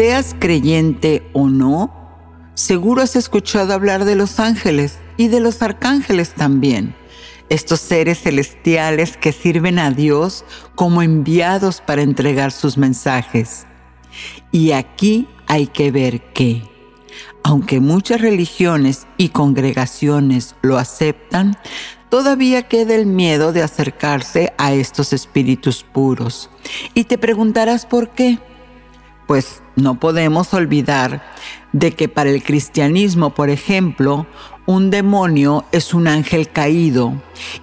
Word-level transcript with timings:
Seas 0.00 0.34
creyente 0.38 1.28
o 1.34 1.50
no, 1.50 1.92
seguro 2.54 3.02
has 3.02 3.16
escuchado 3.16 3.74
hablar 3.74 4.06
de 4.06 4.14
los 4.16 4.40
ángeles 4.40 4.98
y 5.18 5.28
de 5.28 5.40
los 5.40 5.60
arcángeles 5.60 6.32
también 6.32 6.94
estos 7.50 7.80
seres 7.80 8.22
celestiales 8.22 9.18
que 9.18 9.30
sirven 9.32 9.78
a 9.78 9.90
Dios 9.90 10.46
como 10.74 11.02
enviados 11.02 11.82
para 11.82 12.00
entregar 12.00 12.50
sus 12.50 12.78
mensajes. 12.78 13.66
Y 14.50 14.72
aquí 14.72 15.28
hay 15.46 15.66
que 15.66 15.90
ver 15.90 16.32
que, 16.32 16.62
aunque 17.44 17.78
muchas 17.80 18.22
religiones 18.22 19.06
y 19.18 19.28
congregaciones 19.28 20.54
lo 20.62 20.78
aceptan, 20.78 21.58
todavía 22.08 22.62
queda 22.68 22.94
el 22.94 23.04
miedo 23.04 23.52
de 23.52 23.62
acercarse 23.62 24.54
a 24.56 24.72
estos 24.72 25.12
espíritus 25.12 25.84
puros. 25.84 26.48
Y 26.94 27.04
te 27.04 27.18
preguntarás 27.18 27.84
por 27.84 28.08
qué. 28.08 28.38
Pues 29.30 29.62
no 29.80 29.98
podemos 29.98 30.52
olvidar 30.54 31.22
de 31.72 31.92
que 31.92 32.08
para 32.08 32.30
el 32.30 32.42
cristianismo, 32.42 33.30
por 33.30 33.50
ejemplo, 33.50 34.26
un 34.66 34.90
demonio 34.90 35.64
es 35.72 35.94
un 35.94 36.06
ángel 36.06 36.48
caído 36.50 37.14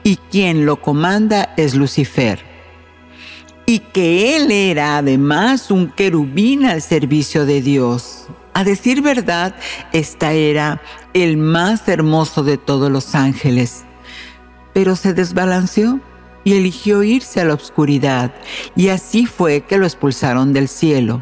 y 0.03 0.17
quien 0.29 0.65
lo 0.65 0.81
comanda 0.81 1.53
es 1.57 1.75
Lucifer. 1.75 2.43
Y 3.65 3.79
que 3.79 4.38
él 4.38 4.51
era 4.51 4.97
además 4.97 5.71
un 5.71 5.89
querubín 5.89 6.65
al 6.65 6.81
servicio 6.81 7.45
de 7.45 7.61
Dios. 7.61 8.27
A 8.53 8.63
decir 8.63 9.01
verdad, 9.01 9.55
esta 9.91 10.31
era 10.33 10.81
el 11.13 11.38
más 11.38 11.88
hermoso 11.88 12.43
de 12.43 12.57
todos 12.57 12.89
los 12.89 13.13
ángeles. 13.13 13.83
Pero 14.73 14.95
se 14.95 15.13
desbalanceó 15.13 15.99
y 16.43 16.53
eligió 16.53 17.03
irse 17.03 17.41
a 17.41 17.45
la 17.45 17.55
oscuridad, 17.55 18.33
y 18.73 18.88
así 18.88 19.25
fue 19.25 19.61
que 19.61 19.77
lo 19.77 19.85
expulsaron 19.85 20.53
del 20.53 20.69
cielo. 20.69 21.22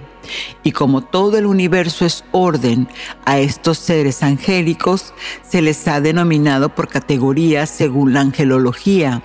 Y 0.63 0.72
como 0.72 1.02
todo 1.02 1.38
el 1.38 1.46
universo 1.46 2.06
es 2.06 2.24
orden, 2.31 2.88
a 3.25 3.40
estos 3.40 3.78
seres 3.78 4.24
angélicos 4.24 5.13
se 5.47 5.62
les 5.62 5.88
ha 5.88 6.02
denominado 6.02 6.69
por 6.69 6.88
categorías 6.88 7.69
según 7.69 8.13
la 8.13 8.22
angelología. 8.22 9.24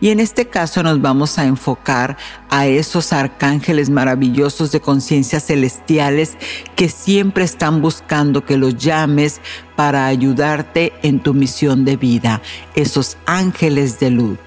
Y 0.00 0.10
en 0.10 0.20
este 0.20 0.46
caso 0.46 0.82
nos 0.82 1.00
vamos 1.00 1.38
a 1.38 1.44
enfocar 1.44 2.16
a 2.50 2.66
esos 2.66 3.12
arcángeles 3.12 3.88
maravillosos 3.90 4.70
de 4.72 4.80
conciencias 4.80 5.46
celestiales 5.46 6.36
que 6.76 6.88
siempre 6.88 7.44
están 7.44 7.80
buscando 7.80 8.44
que 8.44 8.58
los 8.58 8.76
llames 8.76 9.40
para 9.76 10.06
ayudarte 10.06 10.92
en 11.02 11.20
tu 11.20 11.34
misión 11.34 11.84
de 11.84 11.96
vida, 11.96 12.42
esos 12.74 13.16
ángeles 13.26 13.98
de 13.98 14.10
luz. 14.10 14.38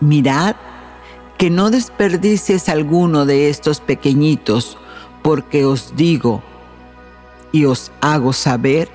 Mirad 0.00 0.56
que 1.36 1.50
no 1.50 1.70
desperdicies 1.70 2.68
alguno 2.68 3.26
de 3.26 3.50
estos 3.50 3.80
pequeñitos, 3.80 4.78
porque 5.26 5.64
os 5.64 5.96
digo 5.96 6.40
y 7.50 7.64
os 7.64 7.90
hago 8.00 8.32
saber 8.32 8.88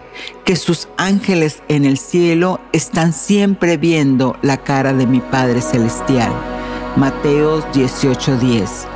que 0.46 0.56
sus 0.56 0.88
ángeles 0.96 1.62
en 1.68 1.84
el 1.84 1.97
cielo 1.97 2.62
están 2.72 3.12
siempre 3.12 3.75
viendo 3.75 4.38
la 4.42 4.56
cara 4.56 4.94
de 4.94 5.06
mi 5.08 5.19
Padre 5.19 5.59
Celestial. 5.59 6.31
Mateos 6.96 7.66
18:10. 7.74 8.88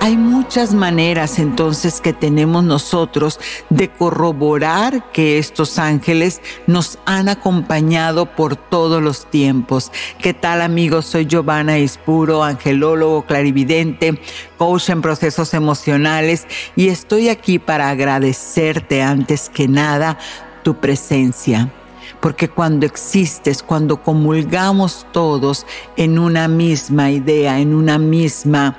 Hay 0.00 0.16
muchas 0.16 0.74
maneras 0.74 1.38
entonces 1.38 2.00
que 2.00 2.12
tenemos 2.12 2.64
nosotros 2.64 3.38
de 3.70 3.88
corroborar 3.88 5.10
que 5.12 5.38
estos 5.38 5.78
ángeles 5.78 6.40
nos 6.66 6.98
han 7.04 7.28
acompañado 7.28 8.26
por 8.26 8.56
todos 8.56 9.02
los 9.02 9.30
tiempos. 9.30 9.92
¿Qué 10.18 10.34
tal 10.34 10.62
amigos? 10.62 11.06
Soy 11.06 11.26
Giovanna 11.26 11.78
Ispuro, 11.78 12.42
angelólogo, 12.42 13.22
clarividente, 13.22 14.20
coach 14.56 14.90
en 14.90 15.02
procesos 15.02 15.54
emocionales 15.54 16.46
y 16.76 16.88
estoy 16.88 17.28
aquí 17.28 17.58
para 17.58 17.90
agradecerte 17.90 19.02
antes 19.02 19.48
que 19.48 19.68
nada 19.68 20.18
tu 20.62 20.74
presencia 20.76 21.72
porque 22.20 22.48
cuando 22.48 22.86
existes, 22.86 23.62
cuando 23.62 24.02
comulgamos 24.02 25.06
todos 25.12 25.66
en 25.96 26.18
una 26.18 26.48
misma 26.48 27.10
idea, 27.10 27.58
en 27.58 27.74
una 27.74 27.98
misma 27.98 28.78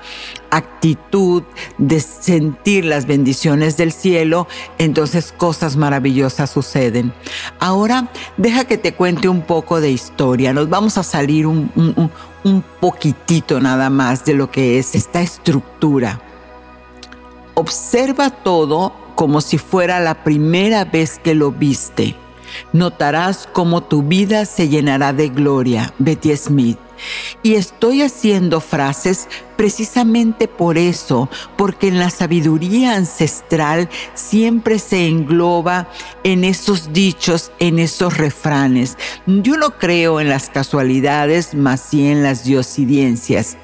actitud 0.49 1.43
de 1.77 1.99
sentir 1.99 2.85
las 2.85 3.07
bendiciones 3.07 3.75
del 3.75 3.91
cielo, 3.91 4.47
entonces 4.77 5.33
cosas 5.35 5.75
maravillosas 5.75 6.51
suceden. 6.51 7.13
Ahora, 7.59 8.09
deja 8.37 8.65
que 8.65 8.77
te 8.77 8.93
cuente 8.93 9.27
un 9.27 9.41
poco 9.41 9.81
de 9.81 9.91
historia. 9.91 10.53
Nos 10.53 10.69
vamos 10.69 10.97
a 10.97 11.03
salir 11.03 11.47
un, 11.47 11.71
un 12.43 12.63
poquitito 12.79 13.59
nada 13.59 13.89
más 13.89 14.25
de 14.25 14.33
lo 14.33 14.51
que 14.51 14.79
es 14.79 14.95
esta 14.95 15.21
estructura. 15.21 16.21
Observa 17.55 18.29
todo 18.29 18.93
como 19.15 19.41
si 19.41 19.57
fuera 19.57 19.99
la 19.99 20.23
primera 20.23 20.85
vez 20.85 21.19
que 21.19 21.35
lo 21.35 21.51
viste. 21.51 22.15
Notarás 22.71 23.47
cómo 23.51 23.83
tu 23.83 24.03
vida 24.03 24.45
se 24.45 24.69
llenará 24.69 25.13
de 25.13 25.29
gloria. 25.29 25.93
Betty 25.99 26.35
Smith. 26.35 26.77
Y 27.41 27.55
estoy 27.55 28.01
haciendo 28.01 28.61
frases 28.61 29.27
precisamente 29.57 30.47
por 30.47 30.77
eso, 30.77 31.29
porque 31.57 31.87
en 31.87 31.99
la 31.99 32.09
sabiduría 32.09 32.95
ancestral 32.95 33.89
siempre 34.13 34.79
se 34.79 35.07
engloba 35.07 35.89
en 36.23 36.43
esos 36.43 36.93
dichos, 36.93 37.51
en 37.59 37.79
esos 37.79 38.17
refranes. 38.17 38.97
Yo 39.25 39.57
no 39.57 39.77
creo 39.77 40.19
en 40.19 40.29
las 40.29 40.49
casualidades, 40.49 41.53
más 41.53 41.81
sí 41.81 42.07
en 42.07 42.23
las 42.23 42.45
diosidencias. 42.45 43.57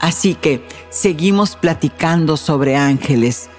Así 0.00 0.34
que 0.34 0.66
seguimos 0.90 1.56
platicando 1.56 2.36
sobre 2.36 2.76
ángeles. 2.76 3.50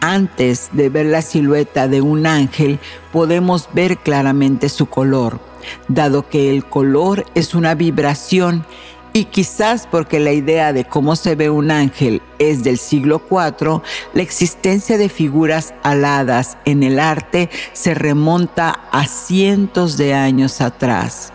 Antes 0.00 0.70
de 0.72 0.90
ver 0.90 1.06
la 1.06 1.22
silueta 1.22 1.88
de 1.88 2.00
un 2.00 2.26
ángel, 2.26 2.78
podemos 3.12 3.68
ver 3.72 3.98
claramente 3.98 4.68
su 4.68 4.86
color, 4.86 5.40
dado 5.88 6.28
que 6.28 6.50
el 6.50 6.64
color 6.64 7.26
es 7.34 7.54
una 7.54 7.74
vibración 7.74 8.64
y 9.12 9.24
quizás 9.24 9.88
porque 9.90 10.20
la 10.20 10.32
idea 10.32 10.72
de 10.72 10.84
cómo 10.84 11.16
se 11.16 11.34
ve 11.34 11.50
un 11.50 11.72
ángel 11.72 12.22
es 12.38 12.62
del 12.62 12.78
siglo 12.78 13.20
IV, 13.28 13.82
la 14.14 14.22
existencia 14.22 14.98
de 14.98 15.08
figuras 15.08 15.74
aladas 15.82 16.58
en 16.64 16.84
el 16.84 17.00
arte 17.00 17.50
se 17.72 17.94
remonta 17.94 18.78
a 18.92 19.06
cientos 19.06 19.96
de 19.96 20.14
años 20.14 20.60
atrás. 20.60 21.32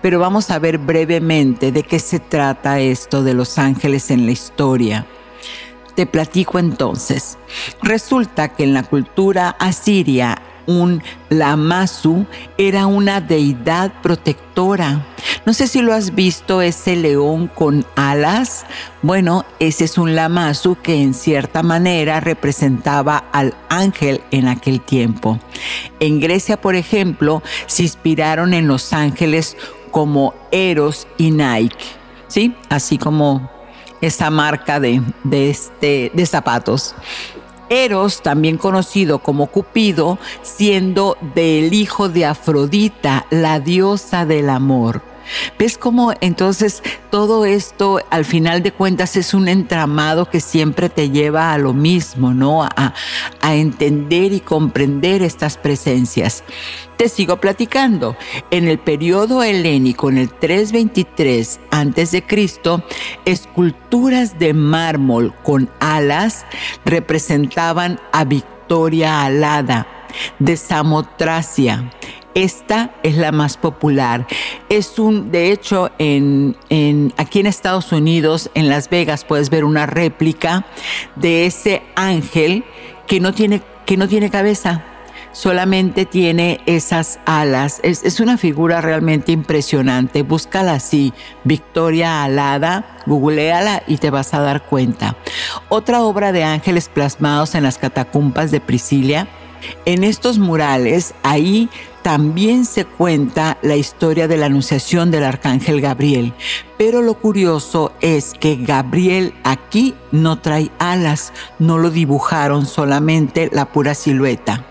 Pero 0.00 0.20
vamos 0.20 0.50
a 0.50 0.58
ver 0.58 0.78
brevemente 0.78 1.72
de 1.72 1.82
qué 1.82 1.98
se 1.98 2.20
trata 2.20 2.80
esto 2.80 3.22
de 3.22 3.34
los 3.34 3.58
ángeles 3.58 4.10
en 4.10 4.24
la 4.24 4.32
historia. 4.32 5.06
Te 5.98 6.06
platico 6.06 6.60
entonces. 6.60 7.38
Resulta 7.82 8.50
que 8.50 8.62
en 8.62 8.72
la 8.72 8.84
cultura 8.84 9.56
asiria 9.58 10.40
un 10.68 11.02
lamasu 11.28 12.24
era 12.56 12.86
una 12.86 13.20
deidad 13.20 13.92
protectora. 14.00 15.08
No 15.44 15.52
sé 15.52 15.66
si 15.66 15.82
lo 15.82 15.92
has 15.92 16.14
visto, 16.14 16.62
ese 16.62 16.94
león 16.94 17.48
con 17.52 17.84
alas. 17.96 18.64
Bueno, 19.02 19.44
ese 19.58 19.86
es 19.86 19.98
un 19.98 20.14
lamasu 20.14 20.76
que 20.80 21.02
en 21.02 21.14
cierta 21.14 21.64
manera 21.64 22.20
representaba 22.20 23.24
al 23.32 23.54
ángel 23.68 24.20
en 24.30 24.46
aquel 24.46 24.80
tiempo. 24.80 25.40
En 25.98 26.20
Grecia, 26.20 26.60
por 26.60 26.76
ejemplo, 26.76 27.42
se 27.66 27.82
inspiraron 27.82 28.54
en 28.54 28.68
los 28.68 28.92
ángeles 28.92 29.56
como 29.90 30.32
Eros 30.52 31.08
y 31.16 31.32
Nike, 31.32 31.86
¿sí? 32.28 32.54
Así 32.68 32.98
como 32.98 33.57
esa 34.00 34.30
marca 34.30 34.80
de, 34.80 35.02
de, 35.24 35.50
este, 35.50 36.10
de 36.14 36.26
zapatos. 36.26 36.94
Eros, 37.70 38.22
también 38.22 38.56
conocido 38.56 39.18
como 39.18 39.48
Cupido, 39.48 40.18
siendo 40.42 41.18
del 41.34 41.74
hijo 41.74 42.08
de 42.08 42.24
Afrodita, 42.24 43.26
la 43.30 43.60
diosa 43.60 44.24
del 44.24 44.48
amor. 44.48 45.02
¿Ves 45.58 45.78
cómo 45.78 46.12
entonces 46.20 46.82
todo 47.10 47.44
esto 47.44 48.00
al 48.10 48.24
final 48.24 48.62
de 48.62 48.72
cuentas 48.72 49.16
es 49.16 49.34
un 49.34 49.48
entramado 49.48 50.28
que 50.28 50.40
siempre 50.40 50.88
te 50.88 51.10
lleva 51.10 51.52
a 51.52 51.58
lo 51.58 51.72
mismo, 51.72 52.34
¿no? 52.34 52.64
A, 52.64 52.94
a 53.40 53.54
entender 53.54 54.32
y 54.32 54.40
comprender 54.40 55.22
estas 55.22 55.56
presencias. 55.56 56.44
Te 56.96 57.08
sigo 57.08 57.36
platicando. 57.36 58.16
En 58.50 58.66
el 58.66 58.78
periodo 58.78 59.42
helénico, 59.42 60.10
en 60.10 60.18
el 60.18 60.30
323 60.30 61.60
a.C., 61.70 62.24
esculturas 63.24 64.38
de 64.38 64.52
mármol 64.54 65.34
con 65.44 65.70
alas 65.80 66.44
representaban 66.84 68.00
a 68.12 68.24
Victoria 68.24 69.22
Alada 69.22 69.97
de 70.38 70.56
Samotracia. 70.56 71.90
Esta 72.34 72.92
es 73.02 73.16
la 73.16 73.32
más 73.32 73.56
popular. 73.56 74.26
Es 74.68 74.98
un, 74.98 75.32
de 75.32 75.50
hecho, 75.50 75.90
en, 75.98 76.56
en, 76.68 77.12
aquí 77.16 77.40
en 77.40 77.46
Estados 77.46 77.90
Unidos, 77.90 78.50
en 78.54 78.68
Las 78.68 78.90
Vegas, 78.90 79.24
puedes 79.24 79.50
ver 79.50 79.64
una 79.64 79.86
réplica 79.86 80.66
de 81.16 81.46
ese 81.46 81.82
ángel 81.96 82.64
que 83.06 83.18
no 83.18 83.32
tiene, 83.32 83.62
que 83.86 83.96
no 83.96 84.06
tiene 84.06 84.30
cabeza 84.30 84.84
solamente 85.38 86.04
tiene 86.04 86.60
esas 86.66 87.20
alas. 87.24 87.80
Es, 87.84 88.18
una 88.20 88.36
figura 88.38 88.80
realmente 88.80 89.30
impresionante. 89.30 90.22
Búscala 90.22 90.74
así, 90.74 91.12
Victoria 91.44 92.24
Alada, 92.24 92.98
googleala 93.06 93.84
y 93.86 93.98
te 93.98 94.10
vas 94.10 94.34
a 94.34 94.40
dar 94.40 94.64
cuenta. 94.64 95.16
Otra 95.68 96.02
obra 96.02 96.32
de 96.32 96.42
ángeles 96.42 96.88
plasmados 96.88 97.54
en 97.54 97.62
las 97.62 97.78
catacumbas 97.78 98.50
de 98.50 98.60
Priscilia. 98.60 99.28
En 99.84 100.04
estos 100.04 100.38
murales, 100.38 101.14
ahí 101.22 101.68
también 102.02 102.64
se 102.64 102.84
cuenta 102.84 103.58
la 103.62 103.76
historia 103.76 104.28
de 104.28 104.36
la 104.36 104.46
anunciación 104.46 105.10
del 105.10 105.24
arcángel 105.24 105.80
Gabriel. 105.80 106.32
Pero 106.78 107.02
lo 107.02 107.14
curioso 107.14 107.92
es 108.00 108.32
que 108.32 108.56
Gabriel 108.56 109.34
aquí 109.44 109.94
no 110.12 110.38
trae 110.38 110.70
alas, 110.78 111.32
no 111.58 111.78
lo 111.78 111.90
dibujaron 111.90 112.66
solamente 112.66 113.50
la 113.52 113.66
pura 113.66 113.94
silueta. 113.94 114.64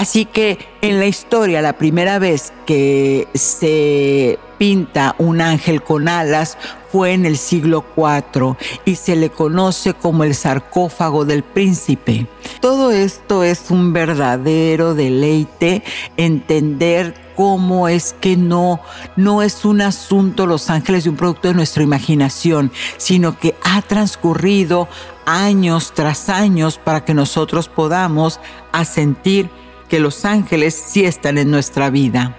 Así 0.00 0.24
que 0.24 0.58
en 0.80 0.98
la 0.98 1.04
historia, 1.04 1.60
la 1.60 1.74
primera 1.74 2.18
vez 2.18 2.54
que 2.64 3.28
se 3.34 4.38
pinta 4.56 5.14
un 5.18 5.42
ángel 5.42 5.82
con 5.82 6.08
alas 6.08 6.56
fue 6.90 7.12
en 7.12 7.26
el 7.26 7.36
siglo 7.36 7.84
IV 7.98 8.56
y 8.86 8.94
se 8.94 9.14
le 9.14 9.28
conoce 9.28 9.92
como 9.92 10.24
el 10.24 10.34
sarcófago 10.34 11.26
del 11.26 11.42
príncipe. 11.42 12.26
Todo 12.62 12.92
esto 12.92 13.44
es 13.44 13.70
un 13.70 13.92
verdadero 13.92 14.94
deleite 14.94 15.82
entender 16.16 17.14
cómo 17.36 17.86
es 17.86 18.14
que 18.18 18.38
no, 18.38 18.80
no 19.16 19.42
es 19.42 19.66
un 19.66 19.82
asunto 19.82 20.46
Los 20.46 20.70
Ángeles 20.70 21.04
de 21.04 21.10
un 21.10 21.16
producto 21.16 21.48
de 21.48 21.54
nuestra 21.54 21.82
imaginación, 21.82 22.72
sino 22.96 23.38
que 23.38 23.54
ha 23.62 23.82
transcurrido 23.82 24.88
años 25.26 25.92
tras 25.94 26.30
años 26.30 26.78
para 26.82 27.04
que 27.04 27.12
nosotros 27.12 27.68
podamos 27.68 28.40
asentir 28.72 29.50
que 29.90 30.00
los 30.00 30.24
ángeles 30.24 30.74
sí 30.74 31.04
están 31.04 31.36
en 31.36 31.50
nuestra 31.50 31.90
vida. 31.90 32.36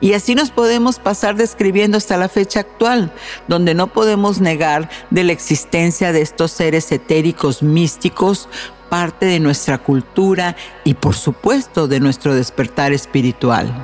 Y 0.00 0.12
así 0.12 0.34
nos 0.34 0.50
podemos 0.50 0.98
pasar 0.98 1.34
describiendo 1.34 1.98
hasta 1.98 2.16
la 2.16 2.28
fecha 2.28 2.60
actual, 2.60 3.12
donde 3.48 3.74
no 3.74 3.88
podemos 3.88 4.40
negar 4.40 4.88
de 5.10 5.24
la 5.24 5.32
existencia 5.32 6.12
de 6.12 6.22
estos 6.22 6.52
seres 6.52 6.90
etéricos 6.92 7.62
místicos, 7.62 8.48
parte 8.88 9.26
de 9.26 9.40
nuestra 9.40 9.78
cultura 9.78 10.56
y 10.84 10.94
por 10.94 11.14
supuesto 11.14 11.88
de 11.88 12.00
nuestro 12.00 12.34
despertar 12.34 12.92
espiritual. 12.92 13.74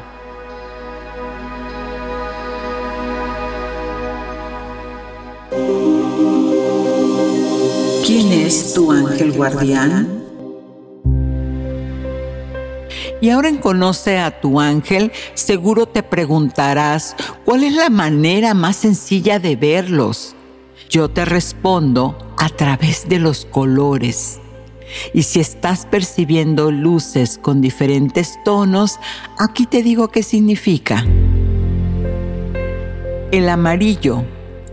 ¿Quién 8.07 8.33
es 8.33 8.75
tu 8.75 8.93
ángel 8.93 9.33
guardián? 9.33 10.20
Y 13.21 13.29
ahora 13.29 13.49
en 13.49 13.59
Conoce 13.59 14.19
a 14.19 14.41
tu 14.41 14.61
ángel, 14.61 15.13
seguro 15.35 15.87
te 15.87 16.03
preguntarás, 16.03 17.17
¿cuál 17.45 17.65
es 17.65 17.75
la 17.75 17.91
manera 17.91 18.55
más 18.55 18.77
sencilla 18.77 19.39
de 19.39 19.57
verlos? 19.57 20.35
Yo 20.89 21.11
te 21.11 21.25
respondo 21.25 22.17
a 22.39 22.49
través 22.49 23.09
de 23.09 23.19
los 23.19 23.45
colores. 23.45 24.41
Y 25.13 25.23
si 25.25 25.39
estás 25.39 25.87
percibiendo 25.87 26.71
luces 26.71 27.39
con 27.39 27.61
diferentes 27.61 28.39
tonos, 28.45 28.99
aquí 29.39 29.67
te 29.67 29.83
digo 29.83 30.09
qué 30.09 30.23
significa. 30.23 31.05
El 33.31 33.49
amarillo 33.49 34.25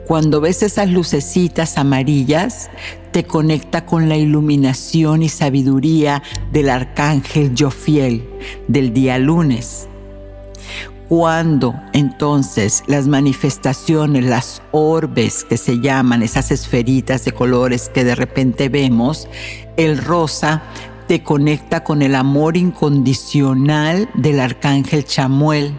cuando 0.07 0.39
ves 0.39 0.63
esas 0.63 0.89
lucecitas 0.89 1.77
amarillas, 1.77 2.69
te 3.17 3.23
conecta 3.23 3.83
con 3.83 4.09
la 4.09 4.15
iluminación 4.15 5.23
y 5.23 5.29
sabiduría 5.29 6.21
del 6.51 6.69
arcángel 6.69 7.51
Jofiel 7.57 8.29
del 8.67 8.93
día 8.93 9.17
lunes. 9.17 9.87
Cuando 11.09 11.73
entonces 11.93 12.83
las 12.85 13.07
manifestaciones, 13.07 14.23
las 14.23 14.61
orbes 14.71 15.43
que 15.45 15.57
se 15.57 15.81
llaman, 15.81 16.21
esas 16.21 16.51
esferitas 16.51 17.25
de 17.25 17.31
colores 17.31 17.89
que 17.89 18.03
de 18.03 18.13
repente 18.13 18.69
vemos, 18.69 19.27
el 19.77 19.97
rosa 19.97 20.61
te 21.07 21.23
conecta 21.23 21.83
con 21.83 22.03
el 22.03 22.13
amor 22.13 22.55
incondicional 22.55 24.11
del 24.13 24.39
arcángel 24.39 25.05
Chamuel 25.05 25.73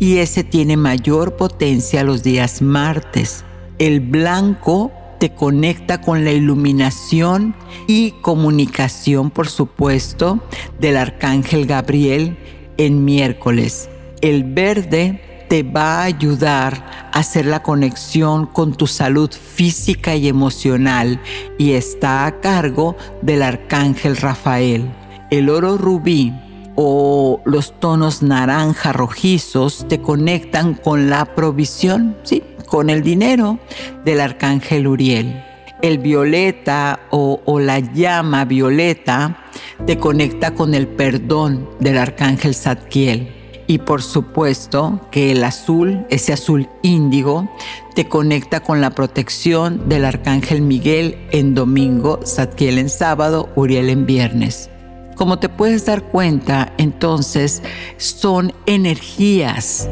y 0.00 0.16
ese 0.16 0.44
tiene 0.44 0.78
mayor 0.78 1.36
potencia 1.36 2.04
los 2.04 2.22
días 2.22 2.62
martes. 2.62 3.44
El 3.78 4.00
blanco 4.00 4.92
conecta 5.32 6.00
con 6.00 6.24
la 6.24 6.32
iluminación 6.32 7.54
y 7.86 8.12
comunicación, 8.22 9.30
por 9.30 9.48
supuesto, 9.48 10.40
del 10.80 10.96
arcángel 10.96 11.66
Gabriel 11.66 12.36
en 12.76 13.04
miércoles. 13.04 13.88
El 14.20 14.44
verde 14.44 15.46
te 15.48 15.62
va 15.62 16.00
a 16.00 16.04
ayudar 16.04 17.10
a 17.12 17.18
hacer 17.18 17.46
la 17.46 17.62
conexión 17.62 18.46
con 18.46 18.74
tu 18.74 18.86
salud 18.86 19.30
física 19.30 20.16
y 20.16 20.28
emocional 20.28 21.20
y 21.58 21.72
está 21.72 22.26
a 22.26 22.40
cargo 22.40 22.96
del 23.22 23.42
arcángel 23.42 24.16
Rafael. 24.16 24.90
El 25.30 25.48
oro 25.48 25.78
rubí 25.78 26.32
o 26.76 27.40
los 27.44 27.78
tonos 27.80 28.22
naranja 28.22 28.92
rojizos 28.92 29.86
te 29.88 30.00
conectan 30.00 30.74
con 30.74 31.10
la 31.10 31.34
provisión, 31.34 32.16
¿sí? 32.22 32.42
con 32.66 32.90
el 32.90 33.02
dinero 33.02 33.58
del 34.04 34.20
arcángel 34.20 34.86
Uriel. 34.86 35.44
El 35.82 35.98
violeta 35.98 37.00
o, 37.10 37.40
la 37.60 37.78
llama 37.78 38.44
violeta 38.46 39.44
te 39.86 39.98
conecta 39.98 40.54
con 40.54 40.74
el 40.74 40.88
perdón 40.88 41.68
del 41.78 41.98
arcángel 41.98 42.54
Zadkiel. 42.54 43.32
Y 43.66 43.78
por 43.78 44.02
supuesto 44.02 45.00
que 45.10 45.32
el 45.32 45.44
azul, 45.44 46.06
ese 46.10 46.32
azul 46.32 46.68
índigo, 46.82 47.50
te 47.94 48.08
conecta 48.08 48.60
con 48.60 48.80
la 48.80 48.90
protección 48.90 49.88
del 49.88 50.04
arcángel 50.04 50.62
Miguel 50.62 51.16
en 51.30 51.54
domingo, 51.54 52.20
Zadkiel 52.26 52.78
en 52.78 52.88
sábado, 52.88 53.50
Uriel 53.54 53.88
en 53.88 54.04
viernes. 54.04 54.70
Como 55.16 55.38
te 55.38 55.48
puedes 55.48 55.86
dar 55.86 56.02
cuenta, 56.02 56.72
entonces 56.78 57.62
son 57.96 58.52
energías. 58.66 59.88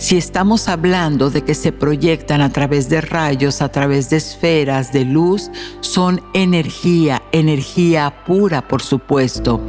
Si 0.00 0.16
estamos 0.16 0.68
hablando 0.68 1.28
de 1.28 1.42
que 1.42 1.54
se 1.54 1.72
proyectan 1.72 2.40
a 2.40 2.50
través 2.50 2.88
de 2.88 3.02
rayos, 3.02 3.60
a 3.60 3.68
través 3.70 4.08
de 4.08 4.16
esferas 4.16 4.94
de 4.94 5.04
luz, 5.04 5.50
son 5.80 6.22
energía, 6.32 7.20
energía 7.32 8.24
pura, 8.24 8.66
por 8.66 8.80
supuesto. 8.80 9.60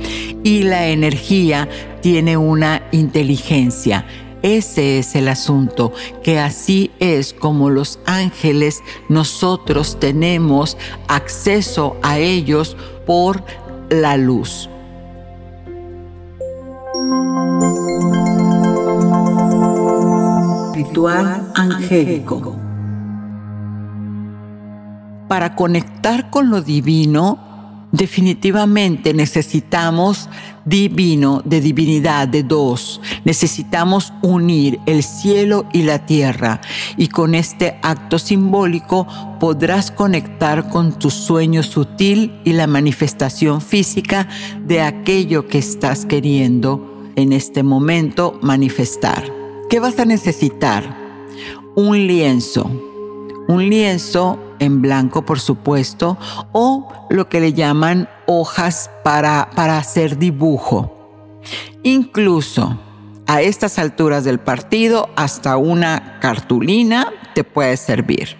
Y 0.42 0.64
la 0.64 0.88
energía 0.88 1.68
tiene 2.02 2.38
una 2.38 2.82
inteligencia. 2.94 4.06
Ese 4.42 5.00
es 5.00 5.16
el 5.16 5.28
asunto, 5.28 5.92
que 6.24 6.40
así 6.40 6.92
es 7.00 7.34
como 7.34 7.70
los 7.70 8.00
ángeles 8.06 8.82
nosotros 9.10 10.00
tenemos 10.00 10.78
acceso 11.10 11.98
a 12.02 12.20
ellos 12.20 12.78
por 13.06 13.44
la 13.90 14.16
luz. 14.16 14.71
Angélico. 21.08 22.56
Para 25.28 25.56
conectar 25.56 26.30
con 26.30 26.50
lo 26.50 26.62
divino, 26.62 27.88
definitivamente 27.92 29.14
necesitamos 29.14 30.30
divino, 30.66 31.42
de 31.46 31.62
divinidad, 31.62 32.28
de 32.28 32.44
dos. 32.44 33.02
Necesitamos 33.26 34.14
unir 34.22 34.80
el 34.86 35.04
cielo 35.04 35.66
y 35.74 35.84
la 35.84 36.06
tierra 36.06 36.62
y 36.98 37.08
con 37.08 37.36
este 37.36 37.80
acto 37.82 38.20
simbólico 38.20 39.08
podrás 39.40 39.90
conectar 39.92 40.70
con 40.70 41.00
tu 41.00 41.10
sueño 41.10 41.64
sutil 41.64 42.40
y 42.44 42.54
la 42.54 42.68
manifestación 42.68 43.62
física 43.62 44.28
de 44.66 44.82
aquello 44.82 45.48
que 45.48 45.58
estás 45.58 46.06
queriendo 46.06 47.10
en 47.16 47.34
este 47.34 47.64
momento 47.64 48.40
manifestar. 48.42 49.41
¿Qué 49.72 49.80
vas 49.80 49.98
a 50.00 50.06
necesitar? 50.06 50.98
Un 51.76 52.06
lienzo. 52.06 52.70
Un 53.48 53.70
lienzo 53.70 54.38
en 54.60 54.82
blanco, 54.82 55.24
por 55.24 55.40
supuesto, 55.40 56.18
o 56.52 57.08
lo 57.10 57.30
que 57.30 57.40
le 57.40 57.54
llaman 57.54 58.10
hojas 58.28 58.92
para, 59.02 59.50
para 59.56 59.78
hacer 59.78 60.18
dibujo. 60.18 61.40
Incluso 61.84 62.82
a 63.28 63.42
estas 63.44 63.80
alturas 63.80 64.26
del 64.26 64.42
partido, 64.42 65.08
hasta 65.16 65.56
una 65.56 66.20
cartulina 66.20 67.08
te 67.34 67.46
puede 67.46 67.78
servir. 67.78 68.36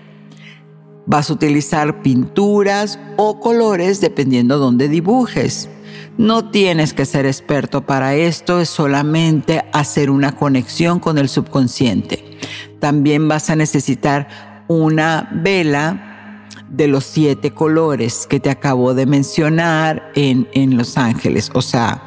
Vas 1.06 1.30
a 1.30 1.34
utilizar 1.34 2.02
pinturas 2.02 3.00
o 3.16 3.40
colores 3.40 4.02
dependiendo 4.02 4.58
dónde 4.58 4.90
dibujes. 4.90 5.70
No 6.18 6.50
tienes 6.50 6.94
que 6.94 7.06
ser 7.06 7.26
experto 7.26 7.86
para 7.86 8.16
esto, 8.16 8.60
es 8.60 8.70
solamente 8.70 9.64
hacer 9.74 10.10
una 10.10 10.34
conexión 10.34 11.00
con 11.00 11.18
el 11.18 11.30
subconsciente. 11.30 12.24
También 12.80 13.28
vas 13.28 13.50
a 13.50 13.56
necesitar 13.56 14.28
una 14.68 15.30
vela 15.34 16.08
de 16.70 16.88
los 16.88 17.04
siete 17.04 17.52
colores 17.52 18.26
que 18.28 18.40
te 18.40 18.50
acabo 18.50 18.94
de 18.94 19.06
mencionar 19.06 20.12
en, 20.16 20.48
en 20.54 20.78
Los 20.78 20.98
Ángeles. 20.98 21.52
O 21.54 21.62
sea, 21.62 22.02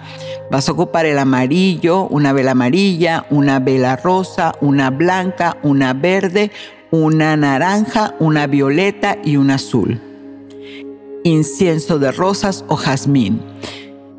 vas 0.51 0.69
a 0.69 0.73
ocupar 0.73 1.07
el 1.07 1.19
amarillo, 1.19 2.07
una 2.09 2.33
vela 2.33 2.53
amarilla, 2.53 3.27
una 3.31 3.59
vela 3.61 3.97
rosa, 3.97 4.55
una 4.61 4.91
blanca, 4.91 5.59
una 5.63 5.93
verde, 5.93 6.51
una 6.91 7.37
naranja, 7.37 8.15
una 8.19 8.47
violeta 8.47 9.19
y 9.23 9.37
un 9.37 9.51
azul. 9.51 10.14
Incienso 11.25 11.99
de 11.99 12.13
rosas 12.13 12.65
o 12.69 12.77
jazmín. 12.77 13.41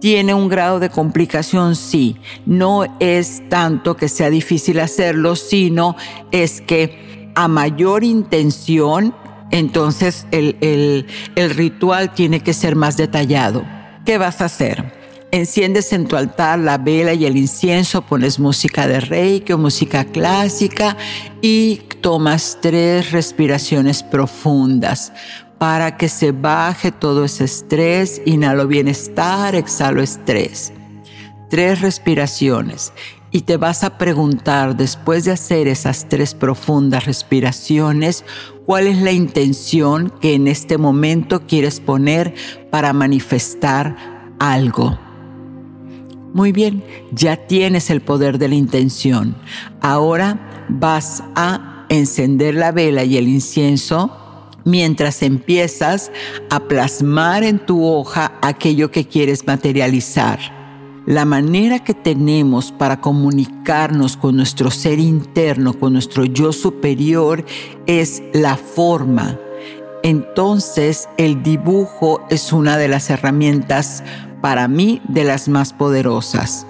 ¿Tiene 0.02 0.34
un 0.34 0.50
grado 0.50 0.80
de 0.80 0.90
complicación? 0.90 1.76
Sí. 1.76 2.18
No 2.46 2.84
es 3.00 3.48
tanto 3.48 3.96
que 3.96 4.10
sea 4.10 4.30
difícil 4.30 4.80
hacerlo, 4.80 5.36
sino 5.36 5.96
es 6.32 6.62
que 6.62 7.32
a 7.36 7.48
mayor 7.48 8.04
intención 8.04 9.14
entonces 9.52 10.26
el, 10.32 11.06
ritual 11.36 12.14
tiene 12.14 12.42
que 12.42 12.54
ser 12.54 12.76
más 12.76 12.98
detallado. 12.98 13.64
¿Qué 14.06 14.18
vas 14.18 14.42
a 14.42 14.46
hacer? 14.46 14.94
Enciendes 15.32 15.94
en 15.94 16.08
tu 16.08 16.16
altar 16.16 16.60
la 16.60 16.78
vela 16.78 17.14
y 17.14 17.26
el 17.26 17.38
incienso, 17.38 18.02
pones 18.02 18.40
música 18.40 18.88
de 18.88 19.00
reiki 19.00 19.54
o 19.54 19.58
música 19.58 20.06
clásica 20.06 20.98
y 21.42 21.82
tomas 22.02 22.58
tres 22.62 23.12
respiraciones 23.12 24.04
profundas 24.04 25.12
para 25.58 25.98
que 25.98 26.10
se 26.10 26.32
baje 26.32 26.92
todo 26.92 27.26
ese 27.26 27.46
estrés. 27.46 28.22
Inhalo 28.26 28.68
bienestar, 28.68 29.56
exhalo 29.56 30.02
estrés. 30.02 30.74
Tres 31.50 31.82
respiraciones. 31.82 32.94
Y 33.32 33.42
te 33.42 33.58
vas 33.58 33.84
a 33.84 33.98
preguntar, 33.98 34.78
después 34.78 35.26
de 35.26 35.32
hacer 35.32 35.68
esas 35.68 36.08
tres 36.08 36.34
profundas 36.34 37.06
respiraciones, 37.06 38.24
cuál 38.66 38.88
es 38.88 39.02
la 39.02 39.12
intención 39.12 40.10
que 40.22 40.36
en 40.36 40.48
este 40.48 40.78
momento 40.78 41.42
quieres 41.46 41.80
poner 41.80 42.34
para 42.72 42.94
manifestar 42.94 44.34
algo. 44.40 44.98
Muy 46.34 46.52
bien, 46.52 46.84
ya 47.12 47.38
tienes 47.48 47.90
el 47.90 48.02
poder 48.02 48.38
de 48.38 48.50
la 48.50 48.56
intención. 48.56 49.36
Ahora 49.82 50.66
vas 50.70 51.24
a 51.36 51.86
encender 51.90 52.56
la 52.56 52.72
vela 52.72 53.04
y 53.04 53.18
el 53.18 53.28
incienso 53.28 54.25
mientras 54.66 55.22
empiezas 55.22 56.12
a 56.50 56.60
plasmar 56.68 57.44
en 57.44 57.60
tu 57.60 57.86
hoja 57.86 58.34
aquello 58.42 58.92
que 58.92 59.08
quieres 59.08 59.48
materializar. 59.48 60.40
La 61.06 61.24
manera 61.24 61.84
que 61.84 61.94
tenemos 61.94 62.72
para 62.72 63.00
comunicarnos 63.00 64.18
con 64.18 64.36
nuestro 64.36 64.72
ser 64.72 65.00
interno, 65.00 65.78
con 65.80 65.94
nuestro 65.94 66.26
yo 66.26 66.52
superior, 66.52 67.46
es 67.86 68.24
la 68.34 68.58
forma. 68.58 69.40
Entonces 70.02 71.08
el 71.18 71.44
dibujo 71.44 72.26
es 72.32 72.52
una 72.52 72.78
de 72.78 72.88
las 72.88 73.12
herramientas 73.12 74.04
para 74.42 74.68
mí 74.68 75.00
de 75.08 75.24
las 75.26 75.48
más 75.48 75.74
poderosas. 75.74 76.66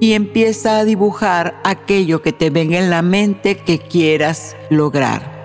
Y 0.00 0.12
empieza 0.12 0.78
a 0.78 0.84
dibujar 0.84 1.60
aquello 1.62 2.22
que 2.22 2.32
te 2.32 2.48
venga 2.48 2.78
en 2.78 2.88
la 2.88 3.02
mente 3.02 3.58
que 3.58 3.78
quieras 3.78 4.56
lograr. 4.70 5.37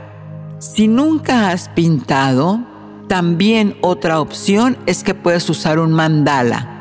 Si 0.64 0.88
nunca 0.88 1.50
has 1.50 1.68
pintado, 1.68 2.62
también 3.10 3.76
otra 3.82 4.22
opción 4.22 4.78
es 4.86 5.04
que 5.04 5.14
puedes 5.14 5.50
usar 5.50 5.78
un 5.78 5.92
mandala 5.92 6.73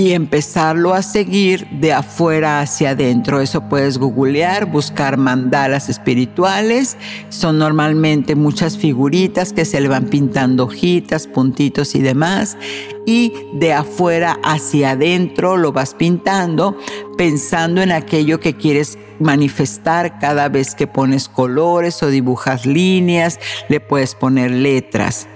y 0.00 0.14
empezarlo 0.14 0.94
a 0.94 1.02
seguir 1.02 1.68
de 1.72 1.92
afuera 1.92 2.62
hacia 2.62 2.92
adentro. 2.92 3.42
Eso 3.42 3.68
puedes 3.68 3.98
googlear, 3.98 4.64
buscar 4.64 5.18
mandalas 5.18 5.90
espirituales. 5.90 6.96
Son 7.28 7.58
normalmente 7.58 8.34
muchas 8.34 8.78
figuritas 8.78 9.52
que 9.52 9.66
se 9.66 9.78
le 9.78 9.88
van 9.88 10.06
pintando 10.06 10.64
hojitas, 10.64 11.26
puntitos 11.26 11.94
y 11.94 12.00
demás. 12.00 12.56
Y 13.04 13.34
de 13.52 13.74
afuera 13.74 14.38
hacia 14.42 14.92
adentro 14.92 15.58
lo 15.58 15.70
vas 15.70 15.92
pintando 15.92 16.78
pensando 17.18 17.82
en 17.82 17.92
aquello 17.92 18.40
que 18.40 18.56
quieres 18.56 18.98
manifestar 19.18 20.18
cada 20.18 20.48
vez 20.48 20.74
que 20.74 20.86
pones 20.86 21.28
colores 21.28 22.02
o 22.02 22.06
dibujas 22.06 22.64
líneas, 22.64 23.38
le 23.68 23.80
puedes 23.80 24.14
poner 24.14 24.50
letras 24.50 25.28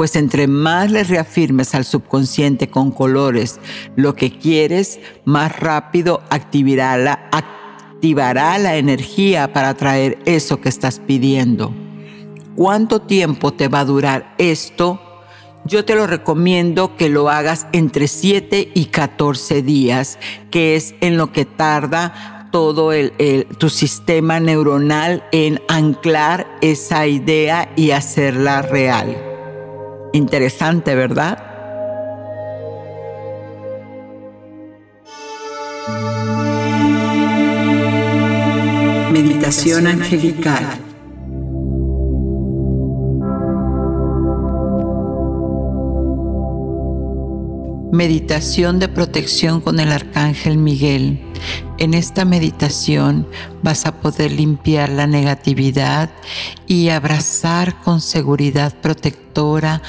pues 0.00 0.16
entre 0.16 0.46
más 0.46 0.90
le 0.90 1.04
reafirmes 1.04 1.74
al 1.74 1.84
subconsciente 1.84 2.70
con 2.70 2.90
colores 2.90 3.60
lo 3.96 4.14
que 4.14 4.30
quieres, 4.38 4.98
más 5.26 5.60
rápido 5.60 6.22
activará 6.30 6.96
la, 6.96 8.76
energía 8.78 9.52
para 9.52 9.74
traer 9.74 10.18
eso 10.24 10.58
que 10.62 10.70
estás 10.70 11.00
pidiendo. 11.00 11.74
¿Cuánto 12.56 13.02
tiempo 13.02 13.52
te 13.52 13.68
va 13.68 13.80
a 13.80 13.84
durar 13.84 14.34
esto? 14.38 15.02
Yo 15.66 15.84
te 15.84 15.94
lo 15.94 16.06
recomiendo 16.06 16.96
que 16.96 17.10
lo 17.10 17.28
hagas 17.28 17.66
entre 17.72 18.08
7 18.08 18.70
y 18.72 18.86
14 18.86 19.60
días, 19.60 20.18
que 20.50 20.76
es 20.76 20.94
en 21.02 21.18
lo 21.18 21.30
que 21.30 21.44
tarda 21.44 22.48
todo 22.50 22.92
tu 23.58 23.68
sistema 23.68 24.40
neuronal 24.40 25.28
en 25.30 25.60
anclar 25.68 26.46
esa 26.62 27.06
idea 27.06 27.70
y 27.76 27.90
hacerla 27.90 28.62
real. 28.62 29.29
Interesante, 30.12 30.94
¿verdad? 30.94 31.38
Meditación 39.12 39.86
angelical. 39.86 40.89
Meditación 47.92 48.78
de 48.78 48.86
protección 48.86 49.60
con 49.60 49.80
el 49.80 49.90
Arcángel 49.90 50.58
Miguel. 50.58 51.20
En 51.78 51.92
esta 51.92 52.24
meditación 52.24 53.26
vas 53.64 53.84
a 53.84 54.00
poder 54.00 54.30
limpiar 54.30 54.90
la 54.90 55.08
negatividad 55.08 56.08
y 56.68 56.90
abrazar 56.90 57.80
con 57.82 58.00
seguridad 58.00 58.74
protectora 58.80 59.82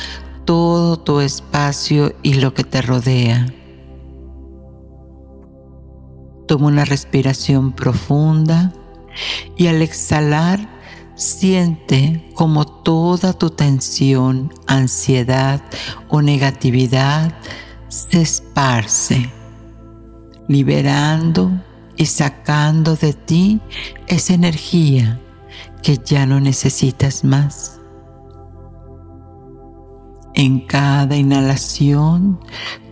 todo 0.45 0.97
tu 0.97 1.19
espacio 1.19 2.15
y 2.23 2.35
lo 2.35 2.55
que 2.55 2.63
te 2.63 2.81
rodea. 2.81 3.45
Toma 6.47 6.67
una 6.67 6.85
respiración 6.85 7.71
profunda 7.71 8.73
y 9.57 9.67
al 9.67 9.83
exhalar 9.83 10.67
siente 11.13 12.31
como 12.33 12.65
toda 12.65 13.33
tu 13.33 13.51
tensión, 13.51 14.51
ansiedad 14.65 15.61
o 16.09 16.23
negatividad 16.23 17.31
se 17.91 18.21
esparce, 18.21 19.29
liberando 20.47 21.51
y 21.97 22.05
sacando 22.05 22.95
de 22.95 23.11
ti 23.11 23.59
esa 24.07 24.33
energía 24.33 25.19
que 25.83 25.97
ya 25.97 26.25
no 26.25 26.39
necesitas 26.39 27.25
más. 27.25 27.81
En 30.33 30.65
cada 30.65 31.17
inhalación, 31.17 32.39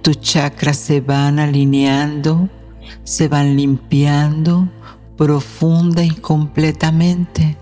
tus 0.02 0.20
chakras 0.20 0.76
se 0.76 1.00
van 1.00 1.40
alineando, 1.40 2.50
se 3.06 3.30
van 3.30 3.56
limpiando 3.56 4.68
profunda 5.16 6.04
y 6.04 6.12
completamente. 6.12 7.58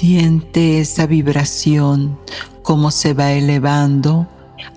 Siente 0.00 0.80
esa 0.80 1.04
vibración, 1.04 2.18
cómo 2.62 2.90
se 2.90 3.12
va 3.12 3.32
elevando 3.32 4.26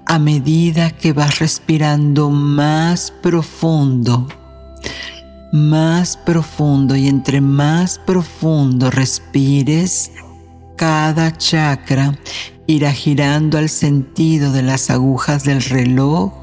a 0.06 0.20
medida 0.20 0.92
que 0.92 1.14
vas 1.14 1.40
respirando 1.40 2.30
más 2.30 3.14
profundo, 3.22 4.28
más 5.54 6.18
profundo 6.18 6.98
y 6.98 7.08
entre 7.08 7.40
más 7.40 8.00
profundo 8.00 8.92
respires, 8.92 10.12
cada 10.76 11.32
chakra 11.38 12.20
irá 12.68 12.92
girando 12.92 13.58
al 13.58 13.70
sentido 13.70 14.52
de 14.52 14.64
las 14.64 14.90
agujas 14.90 15.46
del 15.46 15.64
reloj, 15.64 16.34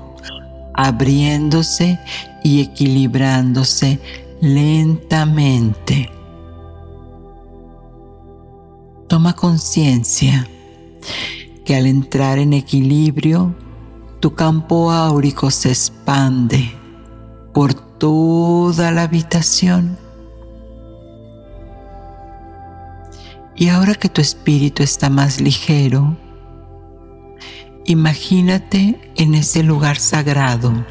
abriéndose 0.73 1.99
y 2.43 2.63
equilibrándose 2.63 4.01
lentamente. 4.41 6.20
Toma 9.11 9.35
conciencia 9.35 10.47
que 11.65 11.75
al 11.75 11.87
entrar 11.87 12.39
en 12.39 12.53
equilibrio, 12.53 13.57
tu 14.21 14.37
campo 14.37 14.93
áurico 14.93 15.51
se 15.51 15.71
expande 15.71 16.71
por 17.53 17.75
toda 17.75 18.93
la 18.93 19.03
habitación. 19.03 19.99
Y 23.57 23.71
ahora 23.71 23.97
que 23.97 24.09
tu 24.09 24.21
espíritu 24.21 24.85
está 24.85 25.11
más 25.11 25.41
ligero, 25.41 26.17
imagínate 27.87 29.11
en 29.17 29.35
ese 29.35 29.65
lugar 29.65 29.97
sagrado, 29.97 30.87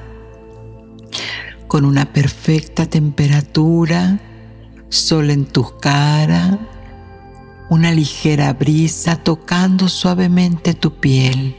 con 1.69 1.85
una 1.85 2.11
perfecta 2.11 2.85
temperatura, 2.85 4.19
sol 4.89 5.29
en 5.29 5.45
tu 5.45 5.77
cara, 5.79 6.68
una 7.69 7.91
ligera 7.91 8.51
brisa 8.53 9.15
tocando 9.15 9.87
suavemente 9.87 10.73
tu 10.73 10.95
piel. 10.95 11.55